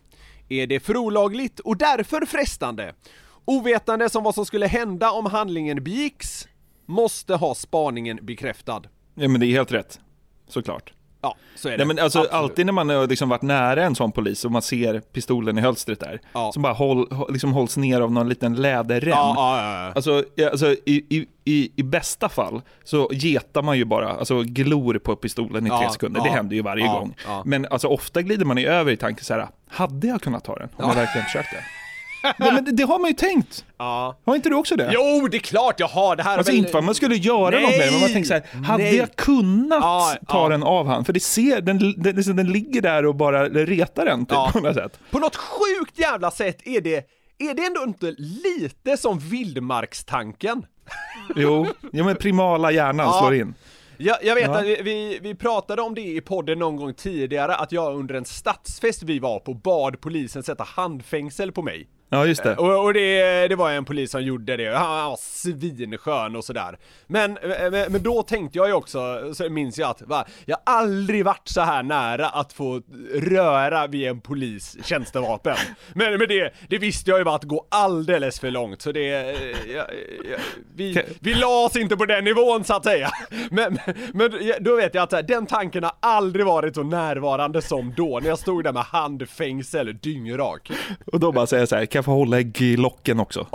Är 0.48 0.66
det 0.66 0.80
för 0.80 0.96
olagligt 0.96 1.60
och 1.60 1.76
därför 1.76 2.26
frestande? 2.26 2.94
Ovetande 3.44 4.10
som 4.10 4.24
vad 4.24 4.34
som 4.34 4.46
skulle 4.46 4.66
hända 4.66 5.10
om 5.10 5.26
handlingen 5.26 5.84
begicks, 5.84 6.48
måste 6.86 7.34
ha 7.34 7.54
spaningen 7.54 8.18
bekräftad. 8.22 8.82
Ja 9.20 9.28
men 9.28 9.40
det 9.40 9.46
är 9.46 9.50
helt 9.50 9.72
rätt. 9.72 10.00
Såklart. 10.48 10.92
Ja, 11.22 11.36
så 11.56 11.68
är 11.68 11.72
det. 11.72 11.76
Nej, 11.78 11.86
men 11.86 11.98
alltså, 11.98 12.18
Absolut. 12.18 12.34
alltid 12.42 12.66
när 12.66 12.72
man 12.72 12.88
har 12.88 13.06
liksom 13.06 13.28
varit 13.28 13.42
nära 13.42 13.84
en 13.84 13.94
sån 13.94 14.12
polis 14.12 14.44
och 14.44 14.50
man 14.52 14.62
ser 14.62 15.00
pistolen 15.00 15.58
i 15.58 15.60
hölstret 15.60 16.00
där, 16.00 16.20
Ja. 16.34 16.50
som 16.52 16.62
bara 16.62 16.72
håll, 16.72 17.06
hå- 17.08 17.32
liksom 17.32 17.52
hålls 17.52 17.76
ner 17.76 18.00
av 18.00 18.12
någon 18.12 18.28
liten 18.28 18.54
läderrem. 18.54 19.08
Ja, 19.10 19.34
ja, 19.36 19.84
ja. 19.86 19.92
Alltså, 19.94 20.24
alltså 20.50 20.72
i, 20.86 21.26
i, 21.44 21.70
i, 21.76 21.82
bästa 21.82 22.28
fall 22.28 22.62
så 22.84 23.10
getar 23.12 23.62
man 23.62 23.78
ju 23.78 23.84
bara, 23.84 24.08
alltså 24.08 24.42
glor 24.42 24.98
på 24.98 25.16
pistolen 25.16 25.66
i 25.66 25.70
tre 25.70 25.90
sekunder. 25.90 26.20
det 26.24 26.30
händer 26.30 26.56
ju 26.56 26.62
varje 26.62 26.86
gång. 26.86 27.14
Men 27.44 27.66
alltså 27.70 27.88
ofta 27.88 28.22
glider 28.22 28.44
man 28.44 28.56
ju 28.56 28.66
över 28.66 28.92
i 28.92 28.96
tanken 28.96 29.24
så 29.24 29.34
här, 29.34 29.48
hade 29.68 30.06
jag 30.06 30.22
kunnat 30.22 30.44
ta 30.44 30.56
den 30.56 30.68
om 30.76 30.88
jag 30.88 30.94
verkligen 30.94 31.24
försökte? 31.26 31.56
Nej, 32.22 32.34
men 32.52 32.64
det, 32.64 32.72
det 32.72 32.82
har 32.82 32.98
man 32.98 33.10
ju 33.10 33.14
tänkt. 33.14 33.64
ja. 33.78 34.18
Har 34.26 34.36
inte 34.36 34.48
du 34.48 34.54
också 34.54 34.76
det? 34.76 34.90
Jo, 34.94 35.28
det 35.30 35.36
är 35.36 35.38
klart 35.38 35.80
jag 35.80 35.88
har 35.88 36.16
det 36.16 36.22
här. 36.22 36.36
Alltså 36.38 36.52
väl- 36.52 36.58
inte 36.58 36.70
för 36.70 36.78
att 36.78 36.84
man 36.84 36.94
skulle 36.94 37.16
göra 37.16 37.50
Nej! 37.50 37.62
något 37.62 37.70
med 37.70 37.80
det, 37.86 37.90
men 37.90 38.00
man 38.00 38.12
tänker 38.12 38.28
så 38.28 38.34
här, 38.34 38.62
hade 38.64 38.82
Nej. 38.84 38.96
jag 38.96 39.16
kunnat 39.16 39.78
Ja, 39.82 40.14
ta 40.28 40.42
ja. 40.42 40.48
den 40.48 40.62
av 40.62 40.86
han? 40.86 41.04
För 41.04 41.12
det 41.12 41.20
ser, 41.20 41.60
den, 41.60 41.78
den, 41.78 41.94
den, 42.16 42.36
den 42.36 42.52
ligger 42.52 42.80
där 42.82 43.06
och 43.06 43.14
bara 43.14 43.48
retar 43.48 44.04
den 44.04 44.26
typ, 44.26 44.32
Ja. 44.34 44.50
på 44.52 44.60
något 44.60 44.74
sätt. 44.74 44.98
På 45.10 45.18
något 45.18 45.36
sjukt 45.36 45.98
jävla 45.98 46.30
sätt 46.30 46.58
är 46.64 46.80
det, 46.80 46.96
är 47.38 47.54
det 47.54 47.64
ändå 47.66 47.82
inte 47.82 48.14
lite 48.18 48.96
som 48.96 49.18
vildmarkstanken? 49.18 50.62
Jo, 51.36 51.66
ja, 51.92 52.04
men 52.04 52.16
primala 52.16 52.70
hjärnan 52.72 53.06
Ja. 53.06 53.18
slår 53.20 53.34
in. 53.34 53.54
Jag, 53.96 54.16
jag 54.22 54.34
vet 54.34 54.44
Ja. 54.44 54.58
att 54.58 54.64
vi, 54.64 55.18
vi 55.22 55.34
pratade 55.34 55.82
om 55.82 55.94
det 55.94 56.00
i 56.00 56.20
podden 56.20 56.58
någon 56.58 56.76
gång 56.76 56.94
tidigare, 56.94 57.54
att 57.54 57.72
jag 57.72 57.94
under 57.96 58.14
en 58.14 58.24
stadsfest 58.24 59.02
vi 59.02 59.18
var 59.18 59.38
på 59.38 59.54
bad 59.54 60.00
polisen 60.00 60.42
sätta 60.42 60.64
handfängsel 60.64 61.52
på 61.52 61.62
mig. 61.62 61.88
Ja, 62.12 62.26
just 62.26 62.42
det. 62.42 62.56
Och, 62.56 62.84
och 62.84 62.94
det, 62.94 63.48
det 63.48 63.56
var 63.56 63.70
en 63.70 63.84
polis 63.84 64.10
som 64.10 64.22
gjorde 64.22 64.56
det, 64.56 64.76
han, 64.76 64.98
han 64.98 65.10
var 65.10 65.18
svinskön 65.20 66.36
och 66.36 66.44
sådär. 66.44 66.78
Men, 67.06 67.38
men, 67.42 67.92
men 67.92 68.02
då 68.02 68.22
tänkte 68.22 68.58
jag 68.58 68.68
ju 68.68 68.74
också, 68.74 69.30
så 69.34 69.50
minns 69.50 69.78
jag 69.78 69.90
att 69.90 70.02
va, 70.02 70.24
jag 70.44 70.56
har 70.64 70.74
aldrig 70.74 71.24
varit 71.24 71.48
så 71.48 71.60
här 71.60 71.82
nära 71.82 72.28
att 72.28 72.52
få 72.52 72.82
röra 73.14 73.86
vid 73.86 74.08
en 74.08 74.20
polis 74.20 74.76
tjänstevapen. 74.84 75.56
Men, 75.94 76.18
men 76.18 76.28
det, 76.28 76.52
det 76.68 76.78
visste 76.78 77.10
jag 77.10 77.18
ju 77.18 77.24
var 77.24 77.34
att 77.34 77.44
gå 77.44 77.66
alldeles 77.68 78.40
för 78.40 78.50
långt, 78.50 78.82
så 78.82 78.92
det, 78.92 79.10
eh, 79.10 79.72
ja, 79.74 79.86
ja, 80.30 80.36
vi, 80.74 81.02
vi 81.20 81.34
la 81.34 81.64
oss 81.64 81.76
inte 81.76 81.96
på 81.96 82.06
den 82.06 82.24
nivån 82.24 82.64
så 82.64 82.74
att 82.74 82.84
säga. 82.84 83.10
Men, 83.50 83.78
men 84.12 84.32
då 84.60 84.76
vet 84.76 84.94
jag 84.94 85.14
att 85.14 85.28
den 85.28 85.46
tanken 85.46 85.84
har 85.84 85.92
aldrig 86.00 86.46
varit 86.46 86.74
så 86.74 86.82
närvarande 86.82 87.62
som 87.62 87.94
då, 87.96 88.20
när 88.22 88.28
jag 88.28 88.38
stod 88.38 88.64
där 88.64 88.72
med 88.72 88.82
handfängsel 88.82 89.98
dyngrak. 89.98 90.70
Och 91.06 91.20
då 91.20 91.32
bara 91.32 91.46
säga 91.46 91.66
så 91.66 91.76
här, 91.76 91.86
jag 92.00 92.04
få 92.04 92.10
hålla 92.12 92.40
i 92.40 92.42
glocken 92.44 93.20
också? 93.20 93.46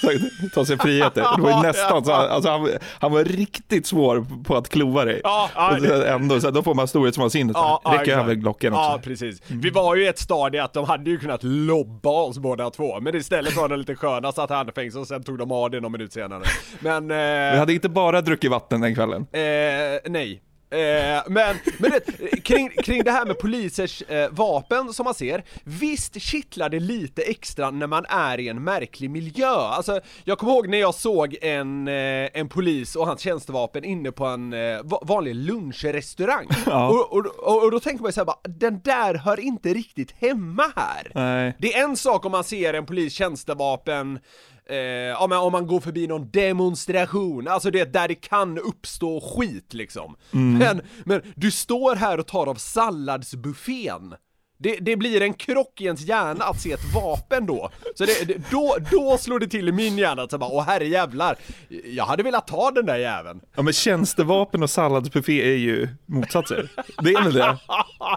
Så, 0.00 0.10
Ta 0.54 0.64
sig 0.64 0.78
friheter. 0.78 1.26
Det 1.36 1.42
var 1.42 1.50
ju 1.50 1.62
nästan 1.68 2.04
så, 2.04 2.12
han- 2.12 2.28
alltså, 2.30 2.50
han, 2.50 2.68
han 3.00 3.12
var 3.12 3.24
riktigt 3.24 3.86
svår 3.86 4.26
på 4.44 4.56
att 4.56 4.68
klova 4.68 5.04
dig. 5.04 5.20
Ja, 5.24 5.50
så 5.80 6.02
ändå, 6.02 6.40
så 6.40 6.50
då 6.50 6.62
får 6.62 6.74
man 6.74 6.88
storhetsvansinnet. 6.88 7.56
Ja, 7.56 7.82
Räcker 7.84 8.00
exakt. 8.02 8.18
över 8.18 8.34
glocken 8.34 8.72
också. 8.72 8.82
Ja, 8.84 9.00
precis. 9.02 9.42
Vi 9.46 9.70
var 9.70 9.94
ju 9.96 10.04
i 10.04 10.06
ett 10.06 10.18
stadie 10.18 10.64
att 10.64 10.72
de 10.72 10.84
hade 10.84 11.10
ju 11.10 11.18
kunnat 11.18 11.42
lobba 11.42 12.10
oss 12.10 12.38
båda 12.38 12.70
två, 12.70 13.00
men 13.00 13.14
istället 13.16 13.56
var 13.56 13.68
det 13.68 13.76
lite 13.76 13.94
sköna, 13.94 14.32
satt 14.32 14.50
handfängsel 14.50 15.00
och 15.00 15.06
sen 15.08 15.22
tog 15.22 15.38
de 15.38 15.52
av 15.52 15.70
det 15.70 15.80
någon 15.80 15.92
minut 15.92 16.12
senare. 16.12 16.42
Men, 16.80 17.08
Vi 17.08 17.50
eh, 17.54 17.58
hade 17.58 17.72
inte 17.72 17.88
bara 17.88 18.20
druckit 18.20 18.50
vatten 18.50 18.80
den 18.80 18.94
kvällen. 18.94 19.26
eh, 19.32 19.40
nej. 20.10 20.42
Eh, 20.70 21.22
men, 21.28 21.56
men 21.78 21.90
det, 21.90 22.00
kring, 22.44 22.70
kring 22.84 23.04
det 23.04 23.10
här 23.10 23.26
med 23.26 23.38
polisers 23.38 24.02
eh, 24.02 24.28
vapen 24.30 24.92
som 24.92 25.04
man 25.04 25.14
ser, 25.14 25.44
visst 25.64 26.20
kittlar 26.20 26.68
det 26.68 26.80
lite 26.80 27.22
extra 27.22 27.70
när 27.70 27.86
man 27.86 28.04
är 28.08 28.40
i 28.40 28.48
en 28.48 28.64
märklig 28.64 29.10
miljö. 29.10 29.46
Alltså, 29.48 30.00
jag 30.24 30.38
kommer 30.38 30.52
ihåg 30.52 30.68
när 30.68 30.78
jag 30.78 30.94
såg 30.94 31.36
en, 31.42 31.88
eh, 31.88 32.28
en 32.34 32.48
polis 32.48 32.96
och 32.96 33.06
hans 33.06 33.20
tjänstevapen 33.20 33.84
inne 33.84 34.12
på 34.12 34.24
en 34.26 34.52
eh, 34.52 34.80
va- 34.84 35.02
vanlig 35.02 35.34
lunchrestaurang. 35.34 36.46
Ja. 36.66 36.88
Och, 36.88 37.12
och, 37.12 37.26
och, 37.26 37.64
och 37.64 37.70
då 37.70 37.80
tänker 37.80 38.02
man 38.02 38.08
ju 38.08 38.12
såhär 38.12 38.24
bara, 38.26 38.38
den 38.42 38.80
där 38.84 39.14
hör 39.14 39.40
inte 39.40 39.74
riktigt 39.74 40.14
hemma 40.18 40.72
här. 40.76 41.12
Nej. 41.14 41.56
Det 41.58 41.74
är 41.74 41.84
en 41.84 41.96
sak 41.96 42.24
om 42.24 42.32
man 42.32 42.44
ser 42.44 42.74
en 42.74 42.86
polis 42.86 43.12
tjänstevapen 43.12 44.18
Eh, 44.70 44.76
ja, 44.76 45.26
men 45.26 45.38
om 45.38 45.52
man 45.52 45.66
går 45.66 45.80
förbi 45.80 46.06
någon 46.06 46.30
demonstration, 46.30 47.48
alltså 47.48 47.70
det 47.70 47.92
där 47.92 48.08
det 48.08 48.14
kan 48.14 48.58
uppstå 48.58 49.20
skit 49.20 49.74
liksom. 49.74 50.16
Men, 50.58 50.80
men 51.04 51.22
du 51.34 51.50
står 51.50 51.96
här 51.96 52.18
och 52.18 52.26
tar 52.26 52.46
av 52.46 52.54
salladsbuffén. 52.54 54.14
Det, 54.58 54.76
det 54.80 54.96
blir 54.96 55.22
en 55.22 55.34
krock 55.34 55.80
i 55.80 55.84
ens 55.84 56.00
hjärna 56.00 56.44
att 56.44 56.60
se 56.60 56.72
ett 56.72 56.94
vapen 56.94 57.46
då. 57.46 57.70
Så 57.94 58.04
det, 58.04 58.24
det, 58.28 58.50
då, 58.50 58.76
då 58.90 59.18
slår 59.18 59.38
det 59.38 59.48
till 59.48 59.68
i 59.68 59.72
min 59.72 59.98
hjärna 59.98 60.22
att 60.22 60.30
så 60.30 60.38
bara, 60.38 60.50
åh 60.50 60.64
herre 60.64 60.86
jävlar, 60.86 61.36
jag 61.84 62.04
hade 62.04 62.22
velat 62.22 62.46
ta 62.46 62.70
den 62.70 62.86
där 62.86 62.96
jäveln. 62.96 63.40
Ja 63.56 63.62
men 63.62 63.72
tjänstevapen 63.72 64.62
och 64.62 64.70
salladsbuffé 64.70 65.42
är 65.52 65.56
ju 65.56 65.88
motsatser. 66.06 66.68
Det 67.02 67.10
är 67.10 67.22
väl 67.22 67.32
det? 67.34 67.58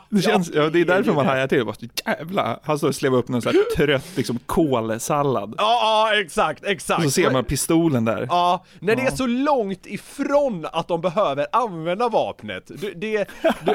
Det, 0.09 0.21
känns, 0.21 0.51
ja, 0.53 0.69
det 0.69 0.81
är 0.81 0.85
därför 0.85 1.13
man 1.13 1.25
hajar 1.25 1.47
till. 1.47 1.65
Bara, 1.65 1.75
Jävlar, 2.05 2.59
han 2.63 2.77
står 2.77 2.87
och 2.87 2.95
slevar 2.95 3.17
upp 3.17 3.27
någon 3.27 3.41
sån 3.41 3.53
här 3.53 3.75
trött 3.85 4.07
liksom 4.15 4.39
kolsallad. 4.45 5.55
Ja, 5.57 6.09
ja 6.13 6.21
exakt, 6.21 6.63
exakt. 6.63 6.99
Och 6.99 7.03
så 7.03 7.11
ser 7.11 7.31
man 7.31 7.43
pistolen 7.43 8.05
där. 8.05 8.27
Ja, 8.29 8.65
när 8.79 8.95
det 8.95 9.01
är 9.01 9.11
så 9.11 9.27
långt 9.27 9.85
ifrån 9.85 10.65
att 10.71 10.87
de 10.87 11.01
behöver 11.01 11.47
använda 11.51 12.09
vapnet, 12.09 12.71
det, 12.95 13.25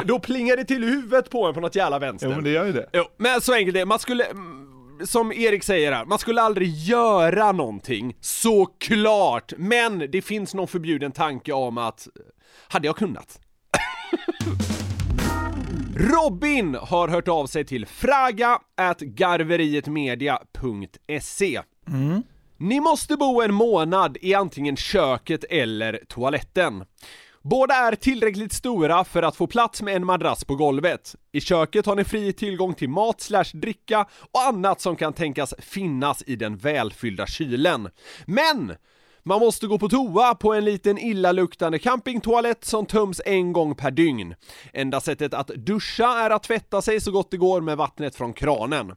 då- 0.04 0.18
plingar 0.18 0.56
det 0.56 0.64
till 0.64 0.84
i 0.84 0.86
huvudet 0.86 1.30
på 1.30 1.46
en 1.46 1.54
på 1.54 1.60
något 1.60 1.74
jävla 1.74 1.98
vänster. 1.98 2.28
Ja 2.28 2.53
gör 2.54 2.66
ju 2.66 2.72
det. 2.72 2.88
Jo, 2.92 3.04
men 3.16 3.40
så 3.40 3.54
enkelt 3.54 3.76
är 3.76 3.80
det, 3.80 3.86
man 3.86 3.98
skulle, 3.98 4.24
mm, 4.24 5.06
som 5.06 5.32
Erik 5.32 5.64
säger 5.64 5.92
här, 5.92 6.04
man 6.04 6.18
skulle 6.18 6.42
aldrig 6.42 6.68
göra 6.68 7.52
någonting, 7.52 8.16
såklart, 8.20 9.52
men 9.56 10.10
det 10.10 10.22
finns 10.22 10.54
någon 10.54 10.68
förbjuden 10.68 11.12
tanke 11.12 11.52
om 11.52 11.78
att, 11.78 12.08
hade 12.68 12.86
jag 12.86 12.96
kunnat? 12.96 13.40
Robin 15.96 16.74
har 16.74 17.08
hört 17.08 17.28
av 17.28 17.46
sig 17.46 17.64
till 17.64 17.86
fraga 17.86 18.58
at 18.76 19.00
garverietmedia.se 19.00 21.62
Ni 22.56 22.80
måste 22.80 23.16
bo 23.16 23.42
en 23.42 23.54
månad 23.54 24.16
i 24.20 24.34
antingen 24.34 24.76
köket 24.76 25.44
eller 25.50 26.00
toaletten. 26.08 26.84
Båda 27.46 27.74
är 27.74 27.94
tillräckligt 27.94 28.52
stora 28.52 29.04
för 29.04 29.22
att 29.22 29.36
få 29.36 29.46
plats 29.46 29.82
med 29.82 29.96
en 29.96 30.06
madrass 30.06 30.44
på 30.44 30.54
golvet. 30.56 31.16
I 31.32 31.40
köket 31.40 31.86
har 31.86 31.96
ni 31.96 32.04
fri 32.04 32.32
tillgång 32.32 32.74
till 32.74 32.88
mat 32.88 33.20
slash 33.20 33.44
dricka 33.52 34.06
och 34.32 34.42
annat 34.42 34.80
som 34.80 34.96
kan 34.96 35.12
tänkas 35.12 35.54
finnas 35.58 36.22
i 36.26 36.36
den 36.36 36.56
välfyllda 36.56 37.26
kylen. 37.26 37.88
Men! 38.26 38.72
Man 39.26 39.40
måste 39.40 39.66
gå 39.66 39.78
på 39.78 39.88
toa 39.88 40.34
på 40.34 40.54
en 40.54 40.64
liten 40.64 40.98
illaluktande 40.98 41.78
campingtoalett 41.78 42.64
som 42.64 42.86
töms 42.86 43.20
en 43.24 43.52
gång 43.52 43.74
per 43.74 43.90
dygn. 43.90 44.34
Enda 44.72 45.00
sättet 45.00 45.34
att 45.34 45.46
duscha 45.46 46.06
är 46.06 46.30
att 46.30 46.42
tvätta 46.42 46.82
sig 46.82 47.00
så 47.00 47.12
gott 47.12 47.30
det 47.30 47.36
går 47.36 47.60
med 47.60 47.76
vattnet 47.76 48.16
från 48.16 48.32
kranen. 48.32 48.92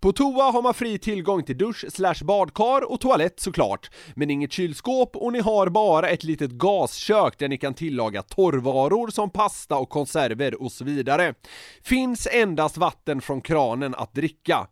På 0.00 0.12
toa 0.12 0.50
har 0.50 0.62
man 0.62 0.74
fri 0.74 0.98
tillgång 0.98 1.42
till 1.42 1.58
dusch 1.58 1.84
slash 1.88 2.24
badkar 2.24 2.92
och 2.92 3.00
toalett 3.00 3.40
såklart, 3.40 3.90
men 4.14 4.30
inget 4.30 4.52
kylskåp 4.52 5.16
och 5.16 5.32
ni 5.32 5.40
har 5.40 5.68
bara 5.68 6.08
ett 6.08 6.24
litet 6.24 6.50
gaskök 6.50 7.38
där 7.38 7.48
ni 7.48 7.58
kan 7.58 7.74
tillaga 7.74 8.22
torrvaror 8.22 9.08
som 9.08 9.30
pasta 9.30 9.76
och 9.76 9.88
konserver 9.88 10.62
och 10.62 10.72
så 10.72 10.84
vidare. 10.84 11.34
Finns 11.82 12.28
endast 12.32 12.76
vatten 12.76 13.20
från 13.20 13.40
kranen 13.40 13.94
att 13.94 14.14
dricka. 14.14 14.66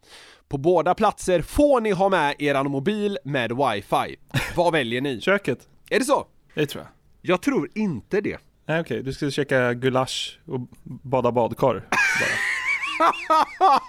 På 0.51 0.59
båda 0.59 0.95
platser 0.95 1.43
får 1.43 1.81
ni 1.81 1.91
ha 1.91 2.09
med 2.09 2.35
eran 2.39 2.71
mobil 2.71 3.19
med 3.25 3.53
wifi. 3.53 4.17
Vad 4.57 4.73
väljer 4.73 5.01
ni? 5.01 5.21
Köket. 5.25 5.59
Är 5.91 5.99
det 5.99 6.05
så? 6.05 6.27
Det 6.55 6.67
tror 6.67 6.85
jag. 6.85 6.91
Jag 7.23 7.43
tror 7.43 7.69
inte 7.75 8.21
det. 8.21 8.39
Nej 8.67 8.81
okej, 8.81 9.03
du 9.03 9.13
ska 9.13 9.31
käka 9.31 9.75
gulasch 9.75 10.41
och 10.47 10.61
bada 11.03 11.33
badkar 11.33 11.67
bara. 11.67 11.83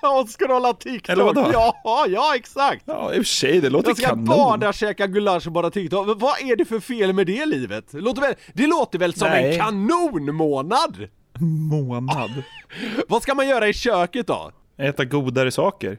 och 0.20 0.30
scrolla 0.30 0.74
TikTok! 0.74 1.10
Eller 1.10 1.24
vadå? 1.24 1.50
Ja, 1.54 2.06
ja 2.10 2.36
exakt! 2.36 2.84
Ja, 2.86 3.14
i 3.14 3.20
och 3.20 3.26
för 3.26 3.34
sig, 3.34 3.62
det 3.62 3.70
låter 3.70 3.90
Jag 3.90 3.98
ska 3.98 4.08
kanon. 4.08 4.26
bada, 4.26 4.74
käka 4.74 5.08
gulasch 5.08 5.48
och 5.48 5.54
bara 5.54 5.70
TikTok. 5.72 6.08
Men 6.08 6.18
Vad 6.18 6.42
är 6.42 6.56
det 6.56 6.66
för 6.66 6.80
fel 6.80 7.14
med 7.14 7.28
det 7.28 7.46
livet? 7.46 7.86
Låter 7.94 8.22
väl, 8.22 8.34
det 8.54 8.68
låter 8.68 9.00
väl 9.00 9.14
som 9.14 9.28
Nej. 9.30 9.54
en 9.54 9.60
kanonmånad? 9.60 11.08
Månad. 11.40 12.44
Vad 13.08 13.24
ska 13.24 13.36
man 13.36 13.48
göra 13.48 13.68
i 13.68 13.74
köket 13.74 14.28
då? 14.28 14.52
Äta 14.78 15.06
godare 15.06 15.52
saker. 15.52 15.98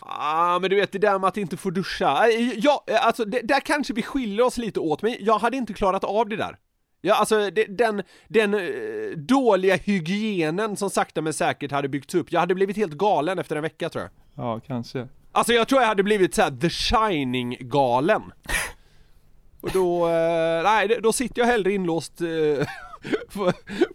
Ah, 0.00 0.58
men 0.58 0.70
du 0.70 0.76
vet 0.76 0.92
det 0.92 0.98
där 0.98 1.18
med 1.18 1.28
att 1.28 1.36
inte 1.36 1.56
få 1.56 1.70
duscha. 1.70 2.28
Eh, 2.28 2.52
Ja, 2.58 2.84
eh, 2.86 3.06
alltså 3.06 3.24
det, 3.24 3.40
där 3.40 3.60
kanske 3.60 3.92
vi 3.92 4.02
skiljer 4.02 4.44
oss 4.46 4.56
lite 4.58 4.80
åt, 4.80 5.02
men 5.02 5.16
jag 5.20 5.38
hade 5.38 5.56
inte 5.56 5.72
klarat 5.72 6.04
av 6.04 6.28
det 6.28 6.36
där. 6.36 6.56
Ja, 7.00 7.14
alltså 7.14 7.50
det, 7.50 7.64
den, 7.64 8.02
den 8.28 8.54
eh, 8.54 9.16
dåliga 9.16 9.76
hygienen 9.76 10.76
som 10.76 10.90
sakta 10.90 11.22
men 11.22 11.32
säkert 11.34 11.70
hade 11.70 11.88
byggts 11.88 12.14
upp, 12.14 12.32
jag 12.32 12.40
hade 12.40 12.54
blivit 12.54 12.76
helt 12.76 12.92
galen 12.92 13.38
efter 13.38 13.56
en 13.56 13.62
vecka 13.62 13.88
tror 13.88 14.02
jag. 14.04 14.10
Ja, 14.44 14.60
kanske. 14.66 15.08
Alltså 15.32 15.52
jag 15.52 15.68
tror 15.68 15.80
jag 15.80 15.88
hade 15.88 16.02
blivit 16.02 16.34
såhär 16.34 16.50
The 16.60 16.70
Shining-galen. 16.70 18.22
Och 19.60 19.70
då, 19.72 20.06
eh, 20.08 20.62
nej, 20.62 20.98
då 21.02 21.12
sitter 21.12 21.40
jag 21.40 21.46
hellre 21.46 21.72
inlåst 21.72 22.20
eh, 22.20 22.66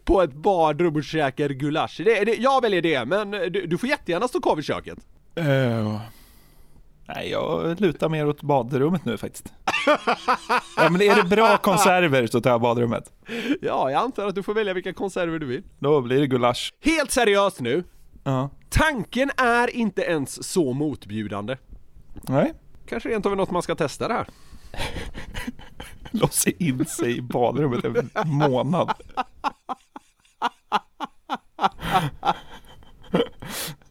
på- 0.04 0.22
ett 0.22 0.34
badrum 0.34 0.96
och 0.96 1.04
käkar 1.04 1.50
gulasch. 1.50 2.02
Det, 2.06 2.24
det, 2.26 2.36
jag 2.36 2.62
väljer 2.62 2.82
det, 2.82 3.06
men 3.06 3.32
du, 3.32 3.68
du 3.68 3.78
får 3.78 3.90
jättegärna 3.90 4.28
stå 4.28 4.42
kvar 4.42 4.56
vid 4.56 4.66
köket. 4.66 4.98
Eh, 5.36 6.02
nej, 7.08 7.30
jag 7.32 7.82
lutar 7.82 8.10
mer 8.10 8.28
åt 8.28 8.42
badrummet 8.42 9.06
nu 9.06 9.18
faktiskt. 9.18 9.54
ja, 10.78 10.90
men 10.90 11.02
är 11.02 11.16
det 11.16 11.24
bra 11.24 11.58
konserver 11.58 12.28
så 12.28 12.42
tar 12.42 12.50
jag 12.50 12.62
badrummet. 12.62 13.12
Ja, 13.62 13.92
jag 13.92 14.02
antar 14.04 14.28
att 14.28 14.36
du 14.36 14.44
får 14.44 14.54
välja 14.54 14.74
vilka 14.74 14.94
konserver 14.94 15.40
du 15.40 15.46
vill. 15.46 15.64
Då 15.80 16.02
blir 16.02 16.20
det 16.20 16.28
gulasch. 16.28 16.74
Helt 16.84 17.12
seriöst 17.12 17.60
nu, 17.60 17.84
Ja. 18.24 18.50
tanken 18.70 19.32
är 19.38 19.76
inte 19.76 20.02
ens 20.02 20.44
så 20.52 20.74
motbjudande. 20.74 21.58
Nej. 22.22 22.54
Kanske 22.90 23.10
rent 23.10 23.26
av 23.26 23.32
är 23.32 23.36
något 23.36 23.52
man 23.52 23.62
ska 23.62 23.76
testa 23.76 24.08
det 24.08 24.14
här. 24.14 24.28
Låsa 26.22 26.50
in 26.60 26.86
sig 26.86 27.18
i 27.18 27.22
badrummet 27.22 27.86
en 27.86 28.10
månad. 28.26 28.94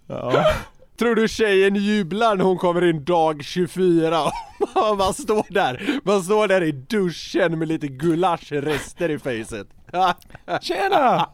Ja. 0.07 0.45
Tror 0.99 1.15
du 1.15 1.29
tjejen 1.29 1.77
jublar 1.77 2.37
när 2.37 2.45
hon 2.45 2.59
kommer 2.59 2.85
in 2.85 3.05
dag 3.05 3.45
24? 3.45 4.31
man 4.99 5.15
står 5.15 5.53
där, 5.53 6.01
man 6.05 6.23
står 6.23 6.49
där 6.49 6.63
i 6.63 6.73
duschen 6.73 7.59
med 7.59 7.69
lite 7.69 7.89
gulaschrester 7.89 9.09
i 9.09 9.19
facet. 9.19 9.67
Tjena! 10.63 11.29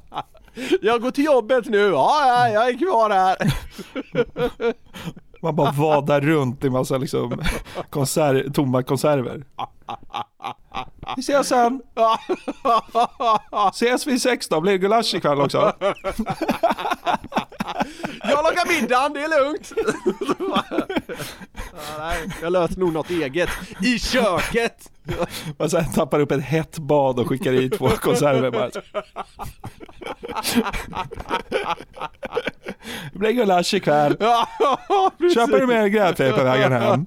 Jag 0.82 1.02
går 1.02 1.10
till 1.10 1.24
jobbet 1.24 1.66
nu, 1.66 1.78
ja, 1.78 2.26
ja 2.26 2.48
jag 2.48 2.68
är 2.68 2.78
kvar 2.78 3.10
här. 3.10 3.36
Man 5.42 5.56
bara 5.56 5.72
vadar 5.72 6.20
runt 6.20 6.64
i 6.64 6.70
massa 6.70 6.98
liksom 6.98 7.42
konser- 7.90 8.50
tomma 8.52 8.82
konserver. 8.82 9.44
Vi 11.16 11.20
ses 11.20 11.48
sen! 11.48 11.82
Ses 13.72 14.06
vid 14.06 14.22
sex 14.22 14.48
då, 14.48 14.60
blir 14.60 14.72
det 14.72 14.78
gulasch 14.78 15.14
ikväll 15.14 15.40
också? 15.40 15.72
Jag 18.22 18.44
lagar 18.44 18.80
middagen, 18.80 19.12
det 19.12 19.20
är 19.20 19.44
lugnt. 19.44 19.72
nej, 21.98 22.28
jag 22.42 22.52
löser 22.52 22.78
nog 22.80 22.92
något 22.92 23.10
eget. 23.10 23.48
I 23.82 23.98
köket. 23.98 24.90
Man 25.58 25.70
sen 25.70 25.92
tappar 25.92 26.20
upp 26.20 26.30
ett 26.30 26.42
hett 26.42 26.78
bad 26.78 27.18
och 27.18 27.28
skickar 27.28 27.52
i 27.52 27.70
två 27.70 27.88
konserver 27.88 28.50
bara. 28.50 28.70
Det 33.12 33.18
blir 33.18 33.30
gulasch 33.30 33.74
ikväll. 33.74 34.16
Köper 35.34 35.60
du 35.60 35.66
mer 35.66 35.86
gräddfil 35.86 36.32
på 36.32 36.44
vägen 36.44 36.72
hem? 36.72 37.06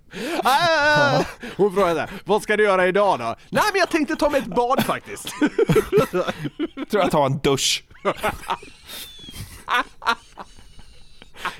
Ah, 0.44 1.24
Hon 1.56 1.74
frågade 1.74 2.08
vad 2.24 2.42
ska 2.42 2.56
du 2.56 2.64
göra 2.64 2.86
idag 2.86 3.18
då? 3.18 3.24
Nej 3.50 3.64
men 3.72 3.78
jag 3.80 3.90
tänkte 3.90 4.16
ta 4.16 4.30
mig 4.30 4.40
ett 4.40 4.46
bad 4.46 4.84
faktiskt. 4.84 5.28
Tror 6.90 7.02
jag 7.02 7.10
tar 7.10 7.26
en 7.26 7.38
dusch. 7.38 7.84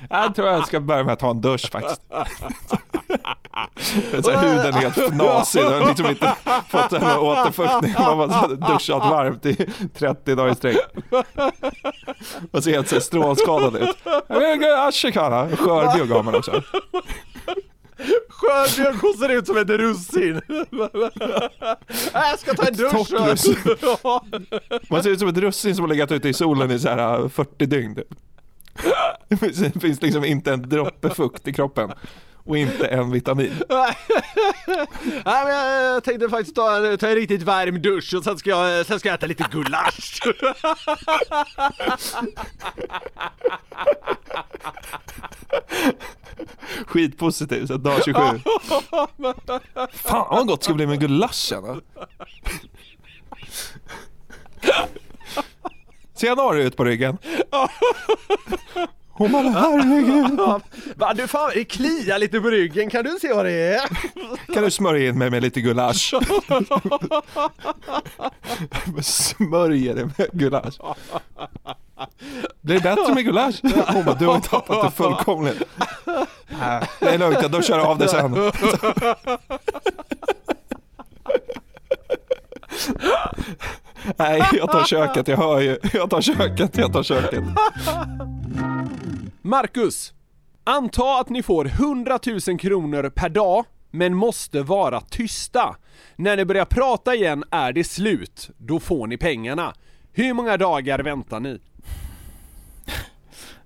Jag 0.09 0.35
tror 0.35 0.47
jag 0.47 0.67
ska 0.67 0.79
börja 0.79 1.03
med 1.03 1.13
att 1.13 1.19
ta 1.19 1.29
en 1.29 1.41
dusch 1.41 1.71
faktiskt. 1.71 2.01
Så 4.23 4.31
här, 4.31 4.37
huden 4.47 4.65
är 4.65 4.71
helt 4.71 4.97
fnasig, 4.97 5.61
den 5.63 5.81
har 5.81 5.87
liksom 5.87 6.05
inte 6.05 6.35
fått 6.69 6.89
den 6.89 7.17
återfuktning. 7.17 7.93
Man 7.97 8.29
har 8.29 8.73
duschat 8.73 9.09
varmt 9.09 9.45
i 9.45 9.55
30 9.97 10.35
dagar 10.35 10.51
i 10.51 10.55
sträck. 10.55 10.77
Och 12.51 12.63
ser 12.63 12.71
helt 12.71 12.87
så 12.89 12.95
här 12.95 12.99
strålskadad 13.01 13.75
ut. 13.75 13.97
Jag 14.27 14.57
vill 14.57 14.73
Ashikana, 14.73 15.37
har 15.37 16.23
man 16.23 16.35
också. 16.35 16.61
Skörbjörn 18.29 19.17
ser 19.17 19.29
ut 19.29 19.47
som 19.47 19.57
ett 19.57 19.69
russin. 19.69 20.41
Nej, 20.49 20.59
jag 22.31 22.39
ska 22.39 22.53
ta 22.53 22.63
en 22.63 22.75
dusch. 22.75 23.11
Man 24.89 25.03
ser 25.03 25.09
ut 25.09 25.19
som 25.19 25.27
ett 25.27 25.37
russin 25.37 25.75
som 25.75 25.83
har 25.83 25.89
legat 25.89 26.11
ute 26.11 26.29
i 26.29 26.33
solen 26.33 26.71
i 26.71 26.79
så 26.79 26.89
här 26.89 27.27
40 27.29 27.65
dygn 27.65 27.95
typ. 27.95 28.07
Det 29.73 29.79
finns 29.79 30.01
liksom 30.01 30.25
inte 30.25 30.53
en 30.53 30.69
droppe 30.69 31.09
fukt 31.09 31.47
i 31.47 31.53
kroppen. 31.53 31.91
Och 32.45 32.57
inte 32.57 32.87
en 32.87 33.11
vitamin. 33.11 33.53
Nej 35.25 35.45
men 35.45 35.55
jag 35.83 36.03
tänkte 36.03 36.29
faktiskt 36.29 36.55
ta 36.55 36.77
en, 36.77 36.97
ta 36.97 37.07
en 37.07 37.15
riktigt 37.15 37.43
varm 37.43 37.81
dusch 37.81 38.13
och 38.13 38.23
sen 38.23 38.37
ska 38.37 38.49
jag, 38.49 38.85
sen 38.85 38.99
ska 38.99 39.09
jag 39.09 39.15
äta 39.15 39.25
lite 39.25 39.45
gulasch. 39.51 40.21
Skitpositiv, 46.87 47.65
så 47.65 47.77
dag 47.77 48.03
27. 48.05 48.21
Fan 49.93 50.27
vad 50.29 50.47
gott 50.47 50.59
det 50.59 50.63
ska 50.63 50.73
bli 50.73 50.87
med 50.87 50.99
gulaschen. 50.99 51.81
Ser 56.13 56.53
du 56.53 56.63
ut 56.63 56.77
på 56.77 56.83
ryggen? 56.85 57.17
Hon 59.23 59.31
bara 59.31 59.49
herregud. 59.49 60.39
Va, 60.95 61.13
du 61.13 61.27
fan, 61.27 61.51
det 61.53 61.65
kliar 61.65 62.19
lite 62.19 62.39
på 62.39 62.47
ryggen, 62.47 62.89
kan 62.89 63.03
du 63.03 63.17
se 63.21 63.33
vad 63.33 63.45
det 63.45 63.51
är? 63.51 63.81
Kan 64.53 64.63
du 64.63 64.71
smörja 64.71 65.09
in 65.09 65.17
mig 65.17 65.29
med 65.29 65.41
lite 65.41 65.61
gulasch? 65.61 66.13
Smörjer 69.01 69.95
det 69.95 70.05
med 70.05 70.29
gulasch. 70.31 70.79
Blir 72.61 72.75
det 72.75 72.83
bättre 72.95 73.13
med 73.13 73.25
gulasch? 73.25 73.59
Hon 73.87 74.05
bara, 74.05 74.15
du 74.15 74.27
har 74.27 74.39
tappat 74.39 74.83
det 74.83 74.91
fullkomligt. 74.91 75.63
Nej, 76.59 76.83
det 76.99 77.09
är 77.09 77.17
lugnt, 77.17 77.51
då 77.51 77.61
kör 77.61 77.77
jag 77.77 77.87
av 77.87 77.97
det 77.97 78.07
sen. 78.07 78.51
Nej, 84.17 84.49
jag 84.53 84.71
tar 84.71 84.83
köket, 84.83 85.27
jag 85.27 85.37
hör 85.37 85.59
ju. 85.59 85.77
Jag 85.93 86.09
tar 86.09 86.21
köket, 86.21 86.77
jag 86.77 86.93
tar 86.93 87.03
köket. 87.03 87.43
Marcus, 89.45 90.13
anta 90.63 91.19
att 91.19 91.29
ni 91.29 91.43
får 91.43 91.65
100 91.65 92.19
000 92.47 92.59
kronor 92.59 93.09
per 93.09 93.29
dag, 93.29 93.65
men 93.91 94.15
måste 94.15 94.61
vara 94.61 95.01
tysta. 95.01 95.75
När 96.15 96.37
ni 96.37 96.45
börjar 96.45 96.65
prata 96.65 97.15
igen 97.15 97.43
är 97.51 97.73
det 97.73 97.83
slut, 97.83 98.49
då 98.57 98.79
får 98.79 99.07
ni 99.07 99.17
pengarna. 99.17 99.73
Hur 100.13 100.33
många 100.33 100.57
dagar 100.57 100.99
väntar 100.99 101.39
ni? 101.39 101.59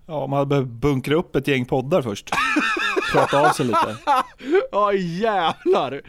Ja, 0.06 0.28
man 0.28 0.50
behövt 0.50 0.68
bunkra 0.68 1.16
upp 1.16 1.36
ett 1.36 1.48
gäng 1.48 1.66
poddar 1.66 2.02
först. 2.02 2.30
Prata 3.12 3.50
av 3.50 3.54
sig 3.54 3.66
lite. 3.66 3.98
Ja 4.72 4.94
jävlar! 4.94 6.02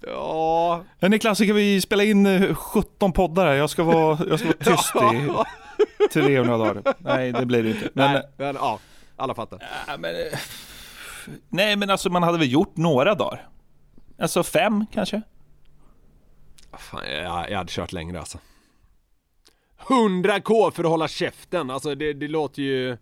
ja... 0.06 0.84
Niklas, 1.00 1.38
ska 1.38 1.52
vi 1.52 1.80
spela 1.80 2.04
in 2.04 2.26
eh, 2.26 2.54
17 2.54 3.12
poddar 3.12 3.46
här? 3.46 3.54
Jag 3.54 3.70
ska 3.70 3.84
vara, 3.84 4.18
jag 4.28 4.38
ska 4.38 4.48
vara 4.48 4.76
tyst 4.76 4.94
i 4.96 5.30
300 6.12 6.56
dagar. 6.58 6.94
Nej, 6.98 7.32
det 7.32 7.46
blir 7.46 7.62
det 7.62 7.70
inte. 7.70 7.88
Men, 7.94 8.12
Nej, 8.12 8.22
men 8.36 8.54
ja, 8.54 8.78
alla 9.16 9.34
fattar. 9.34 9.62
men, 9.98 10.14
eh, 10.14 10.38
nej, 11.48 11.76
men 11.76 11.90
alltså 11.90 12.10
man 12.10 12.22
hade 12.22 12.38
väl 12.38 12.52
gjort 12.52 12.76
några 12.76 13.14
dagar. 13.14 13.48
Alltså 14.18 14.42
fem 14.42 14.86
kanske? 14.92 15.22
Fan, 16.78 17.02
jag, 17.10 17.50
jag 17.50 17.58
hade 17.58 17.70
kört 17.72 17.92
längre 17.92 18.18
alltså. 18.18 18.38
100k 19.86 20.70
för 20.70 20.84
att 20.84 20.90
hålla 20.90 21.08
käften, 21.08 21.70
alltså 21.70 21.94
det, 21.94 22.12
det 22.12 22.28
låter 22.28 22.62
ju... 22.62 22.96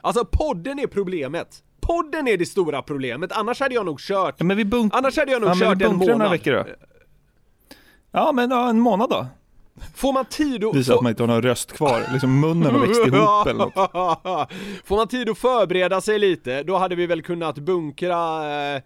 Alltså 0.00 0.24
podden 0.24 0.78
är 0.78 0.86
problemet. 0.86 1.62
Podden 1.80 2.28
är 2.28 2.36
det 2.36 2.46
stora 2.46 2.82
problemet, 2.82 3.32
annars 3.32 3.60
hade 3.60 3.74
jag 3.74 3.86
nog 3.86 4.00
kört... 4.00 4.34
Ja, 4.38 4.44
men 4.44 4.56
vi 4.56 4.64
bunk- 4.64 4.90
Annars 4.92 5.16
hade 5.16 5.32
jag 5.32 5.40
nog 5.42 5.50
ja, 5.50 5.54
kört 5.54 5.82
en 5.82 5.96
månad. 5.96 6.18
några 6.18 6.30
veckor 6.30 6.52
då. 6.52 6.64
Ja, 8.10 8.32
men 8.32 8.50
ja, 8.50 8.68
en 8.70 8.80
månad 8.80 9.10
då. 9.10 9.26
Får 9.94 10.12
man 10.12 10.24
tid 10.24 10.64
att... 10.64 10.74
Visar 10.76 10.94
att 10.94 11.02
man 11.02 11.10
inte 11.10 11.22
har 11.22 11.28
någon 11.28 11.42
röst 11.42 11.72
kvar, 11.72 12.02
liksom 12.12 12.40
munnen 12.40 12.74
har 12.74 12.80
växt 12.86 13.06
ihop 13.06 13.46
eller 13.46 13.64
något. 13.64 14.52
Får 14.84 14.96
man 14.96 15.08
tid 15.08 15.28
att 15.28 15.38
förbereda 15.38 16.00
sig 16.00 16.18
lite, 16.18 16.62
då 16.62 16.76
hade 16.76 16.94
vi 16.94 17.06
väl 17.06 17.22
kunnat 17.22 17.58
bunkra 17.58 18.44
eh, 18.74 18.82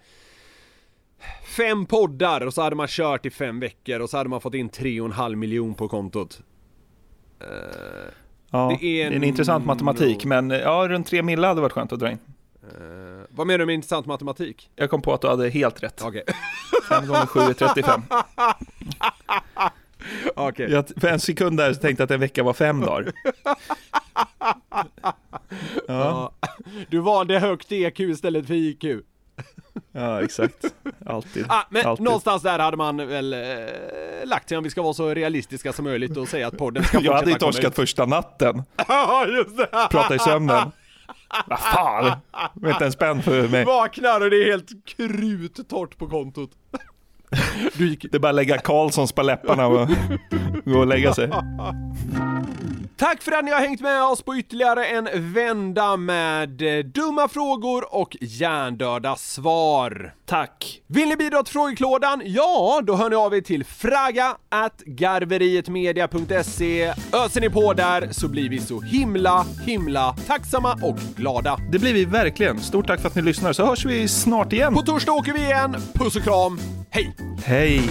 fem 1.57 1.87
poddar 1.87 2.47
och 2.47 2.55
så 2.55 2.63
hade 2.63 2.77
man 2.77 2.87
kört 2.89 3.27
i 3.27 3.31
fem 3.31 3.61
veckor 3.61 4.01
och 4.01 4.11
så 4.11 4.17
hade 4.17 4.31
man 4.31 4.41
fått 4.41 4.55
in 4.55 4.69
tre 4.69 5.01
och 5.01 5.07
en 5.07 5.13
halv 5.13 5.39
miljon 5.39 5.75
på 5.75 5.89
kontot. 5.89 6.41
Ja, 8.51 8.77
Det 8.81 8.87
är 8.87 9.11
det 9.11 9.15
är 9.15 9.17
en 9.17 9.25
intressant 9.25 9.67
matematik, 9.67 10.25
men 10.25 10.51
eh, 10.51 10.59
ja, 10.59 10.87
runt 10.89 11.07
tre 11.07 11.23
mille 11.23 11.47
hade 11.47 11.61
varit 11.61 11.73
skönt 11.73 11.93
att 11.93 11.99
dra 11.99 12.11
in. 12.11 12.19
Eh, 12.63 13.25
vad 13.31 13.47
menar 13.47 13.59
du 13.59 13.67
med 13.67 13.75
intressant 13.75 14.07
matematik? 14.07 14.71
Jag 14.77 14.91
kom 14.91 15.03
på 15.03 15.15
att 15.15 15.21
du 15.21 15.29
hade 15.29 15.49
helt 15.49 15.83
rätt. 15.83 16.03
Okej. 16.05 16.23
5 16.89 17.07
gånger 17.07 17.27
7 17.27 17.41
är 17.41 17.53
35. 17.53 18.03
Okej. 20.35 20.71
Jag, 20.71 20.85
för 20.97 21.09
en 21.09 21.21
sekund 21.21 21.57
där 21.57 21.73
så 21.73 21.81
tänkte 21.81 22.03
jag 22.03 22.05
att 22.05 22.11
en 22.11 22.21
vecka 22.21 22.43
var 22.43 22.53
fem 22.53 22.81
dagar. 22.81 23.13
Ja. 25.89 26.33
Du 26.89 26.99
valde 26.99 27.39
högt 27.39 27.73
EQ 27.73 28.01
istället 28.01 28.47
för 28.47 28.55
IQ. 28.55 28.85
ja 29.93 30.23
exakt. 30.23 30.65
Alltid. 31.07 31.47
Ah, 31.49 31.63
men 31.71 31.87
Alltid. 31.87 32.05
någonstans 32.05 32.43
där 32.43 32.59
hade 32.59 32.77
man 32.77 33.09
väl 33.09 33.33
eh, 33.33 33.39
lagt 34.25 34.49
sig 34.49 34.59
om 34.59 34.65
vi 34.65 34.71
ska 34.71 34.83
vara 34.83 34.95
så 34.95 35.15
realistiska 35.15 35.73
som 35.73 35.85
möjligt 35.85 36.17
och 36.17 36.29
säga 36.29 36.47
att 36.47 36.59
podden 36.59 36.85
ska 36.85 37.01
Jag 37.03 37.13
hade 37.13 37.31
ju 37.31 37.39
torskat 37.39 37.75
första 37.75 38.07
natten. 38.07 38.63
Ja, 38.89 39.27
just 39.27 39.57
det! 39.57 39.89
Prata 39.91 40.15
i 40.15 40.19
sömnen. 40.19 40.73
Vad 41.47 41.61
fan, 41.61 42.17
var 42.55 42.71
inte 42.71 42.85
en 42.85 42.93
spänn 42.93 43.23
för 43.23 43.49
mig. 43.49 43.65
Vaknar 43.65 44.21
och 44.21 44.31
det 44.31 44.37
är 44.37 44.47
helt 44.51 44.87
kruttorrt 44.87 45.99
på 45.99 46.09
kontot. 46.09 46.51
Det 48.11 48.15
är 48.15 48.19
bara 48.19 48.29
att 48.29 48.35
lägga 48.35 48.59
Karlssons 48.59 49.13
på 49.13 49.23
läpparna 49.23 49.67
och 49.67 49.89
gå 50.65 50.79
och 50.79 50.87
lägga 50.87 51.15
sig. 51.15 51.31
Tack 53.01 53.23
för 53.23 53.33
att 53.33 53.45
ni 53.45 53.51
har 53.51 53.61
hängt 53.61 53.81
med 53.81 54.03
oss 54.03 54.23
på 54.23 54.37
ytterligare 54.37 54.87
en 54.87 55.33
vända 55.33 55.97
med 55.97 56.63
eh, 56.63 56.79
dumma 56.85 57.29
frågor 57.29 57.95
och 57.95 58.17
hjärndöda 58.21 59.17
svar. 59.17 60.15
Tack. 60.27 60.83
Vill 60.87 61.09
ni 61.09 61.17
bidra 61.17 61.43
till 61.43 61.53
frågeklådan? 61.53 62.23
Ja, 62.25 62.83
då 62.87 62.97
hör 62.97 63.11
ni 63.11 63.17
av 63.17 63.35
er 63.35 63.41
till 63.41 63.65
fraga 63.65 64.37
at 64.49 64.81
garverietmedia.se. 64.81 66.95
Öser 67.13 67.41
ni 67.41 67.51
på 67.51 67.73
där 67.73 68.09
så 68.11 68.29
blir 68.29 68.49
vi 68.49 68.61
så 68.61 68.81
himla, 68.81 69.47
himla 69.67 70.17
tacksamma 70.27 70.73
och 70.83 70.97
glada. 71.17 71.59
Det 71.73 71.79
blir 71.79 71.95
vi 71.95 72.05
verkligen. 72.05 72.61
Stort 72.61 72.87
tack 72.87 73.01
för 73.01 73.09
att 73.09 73.15
ni 73.15 73.23
lyssnar 73.23 73.53
så 73.53 73.67
hörs 73.67 73.85
vi 73.85 74.09
snart 74.09 74.53
igen. 74.53 74.75
På 74.75 74.83
torsdag 74.83 75.13
åker 75.13 75.33
vi 75.33 75.41
igen. 75.41 75.77
Puss 75.95 76.17
och 76.17 76.23
kram. 76.23 76.61
Hej! 76.91 77.17
Hej. 77.45 77.91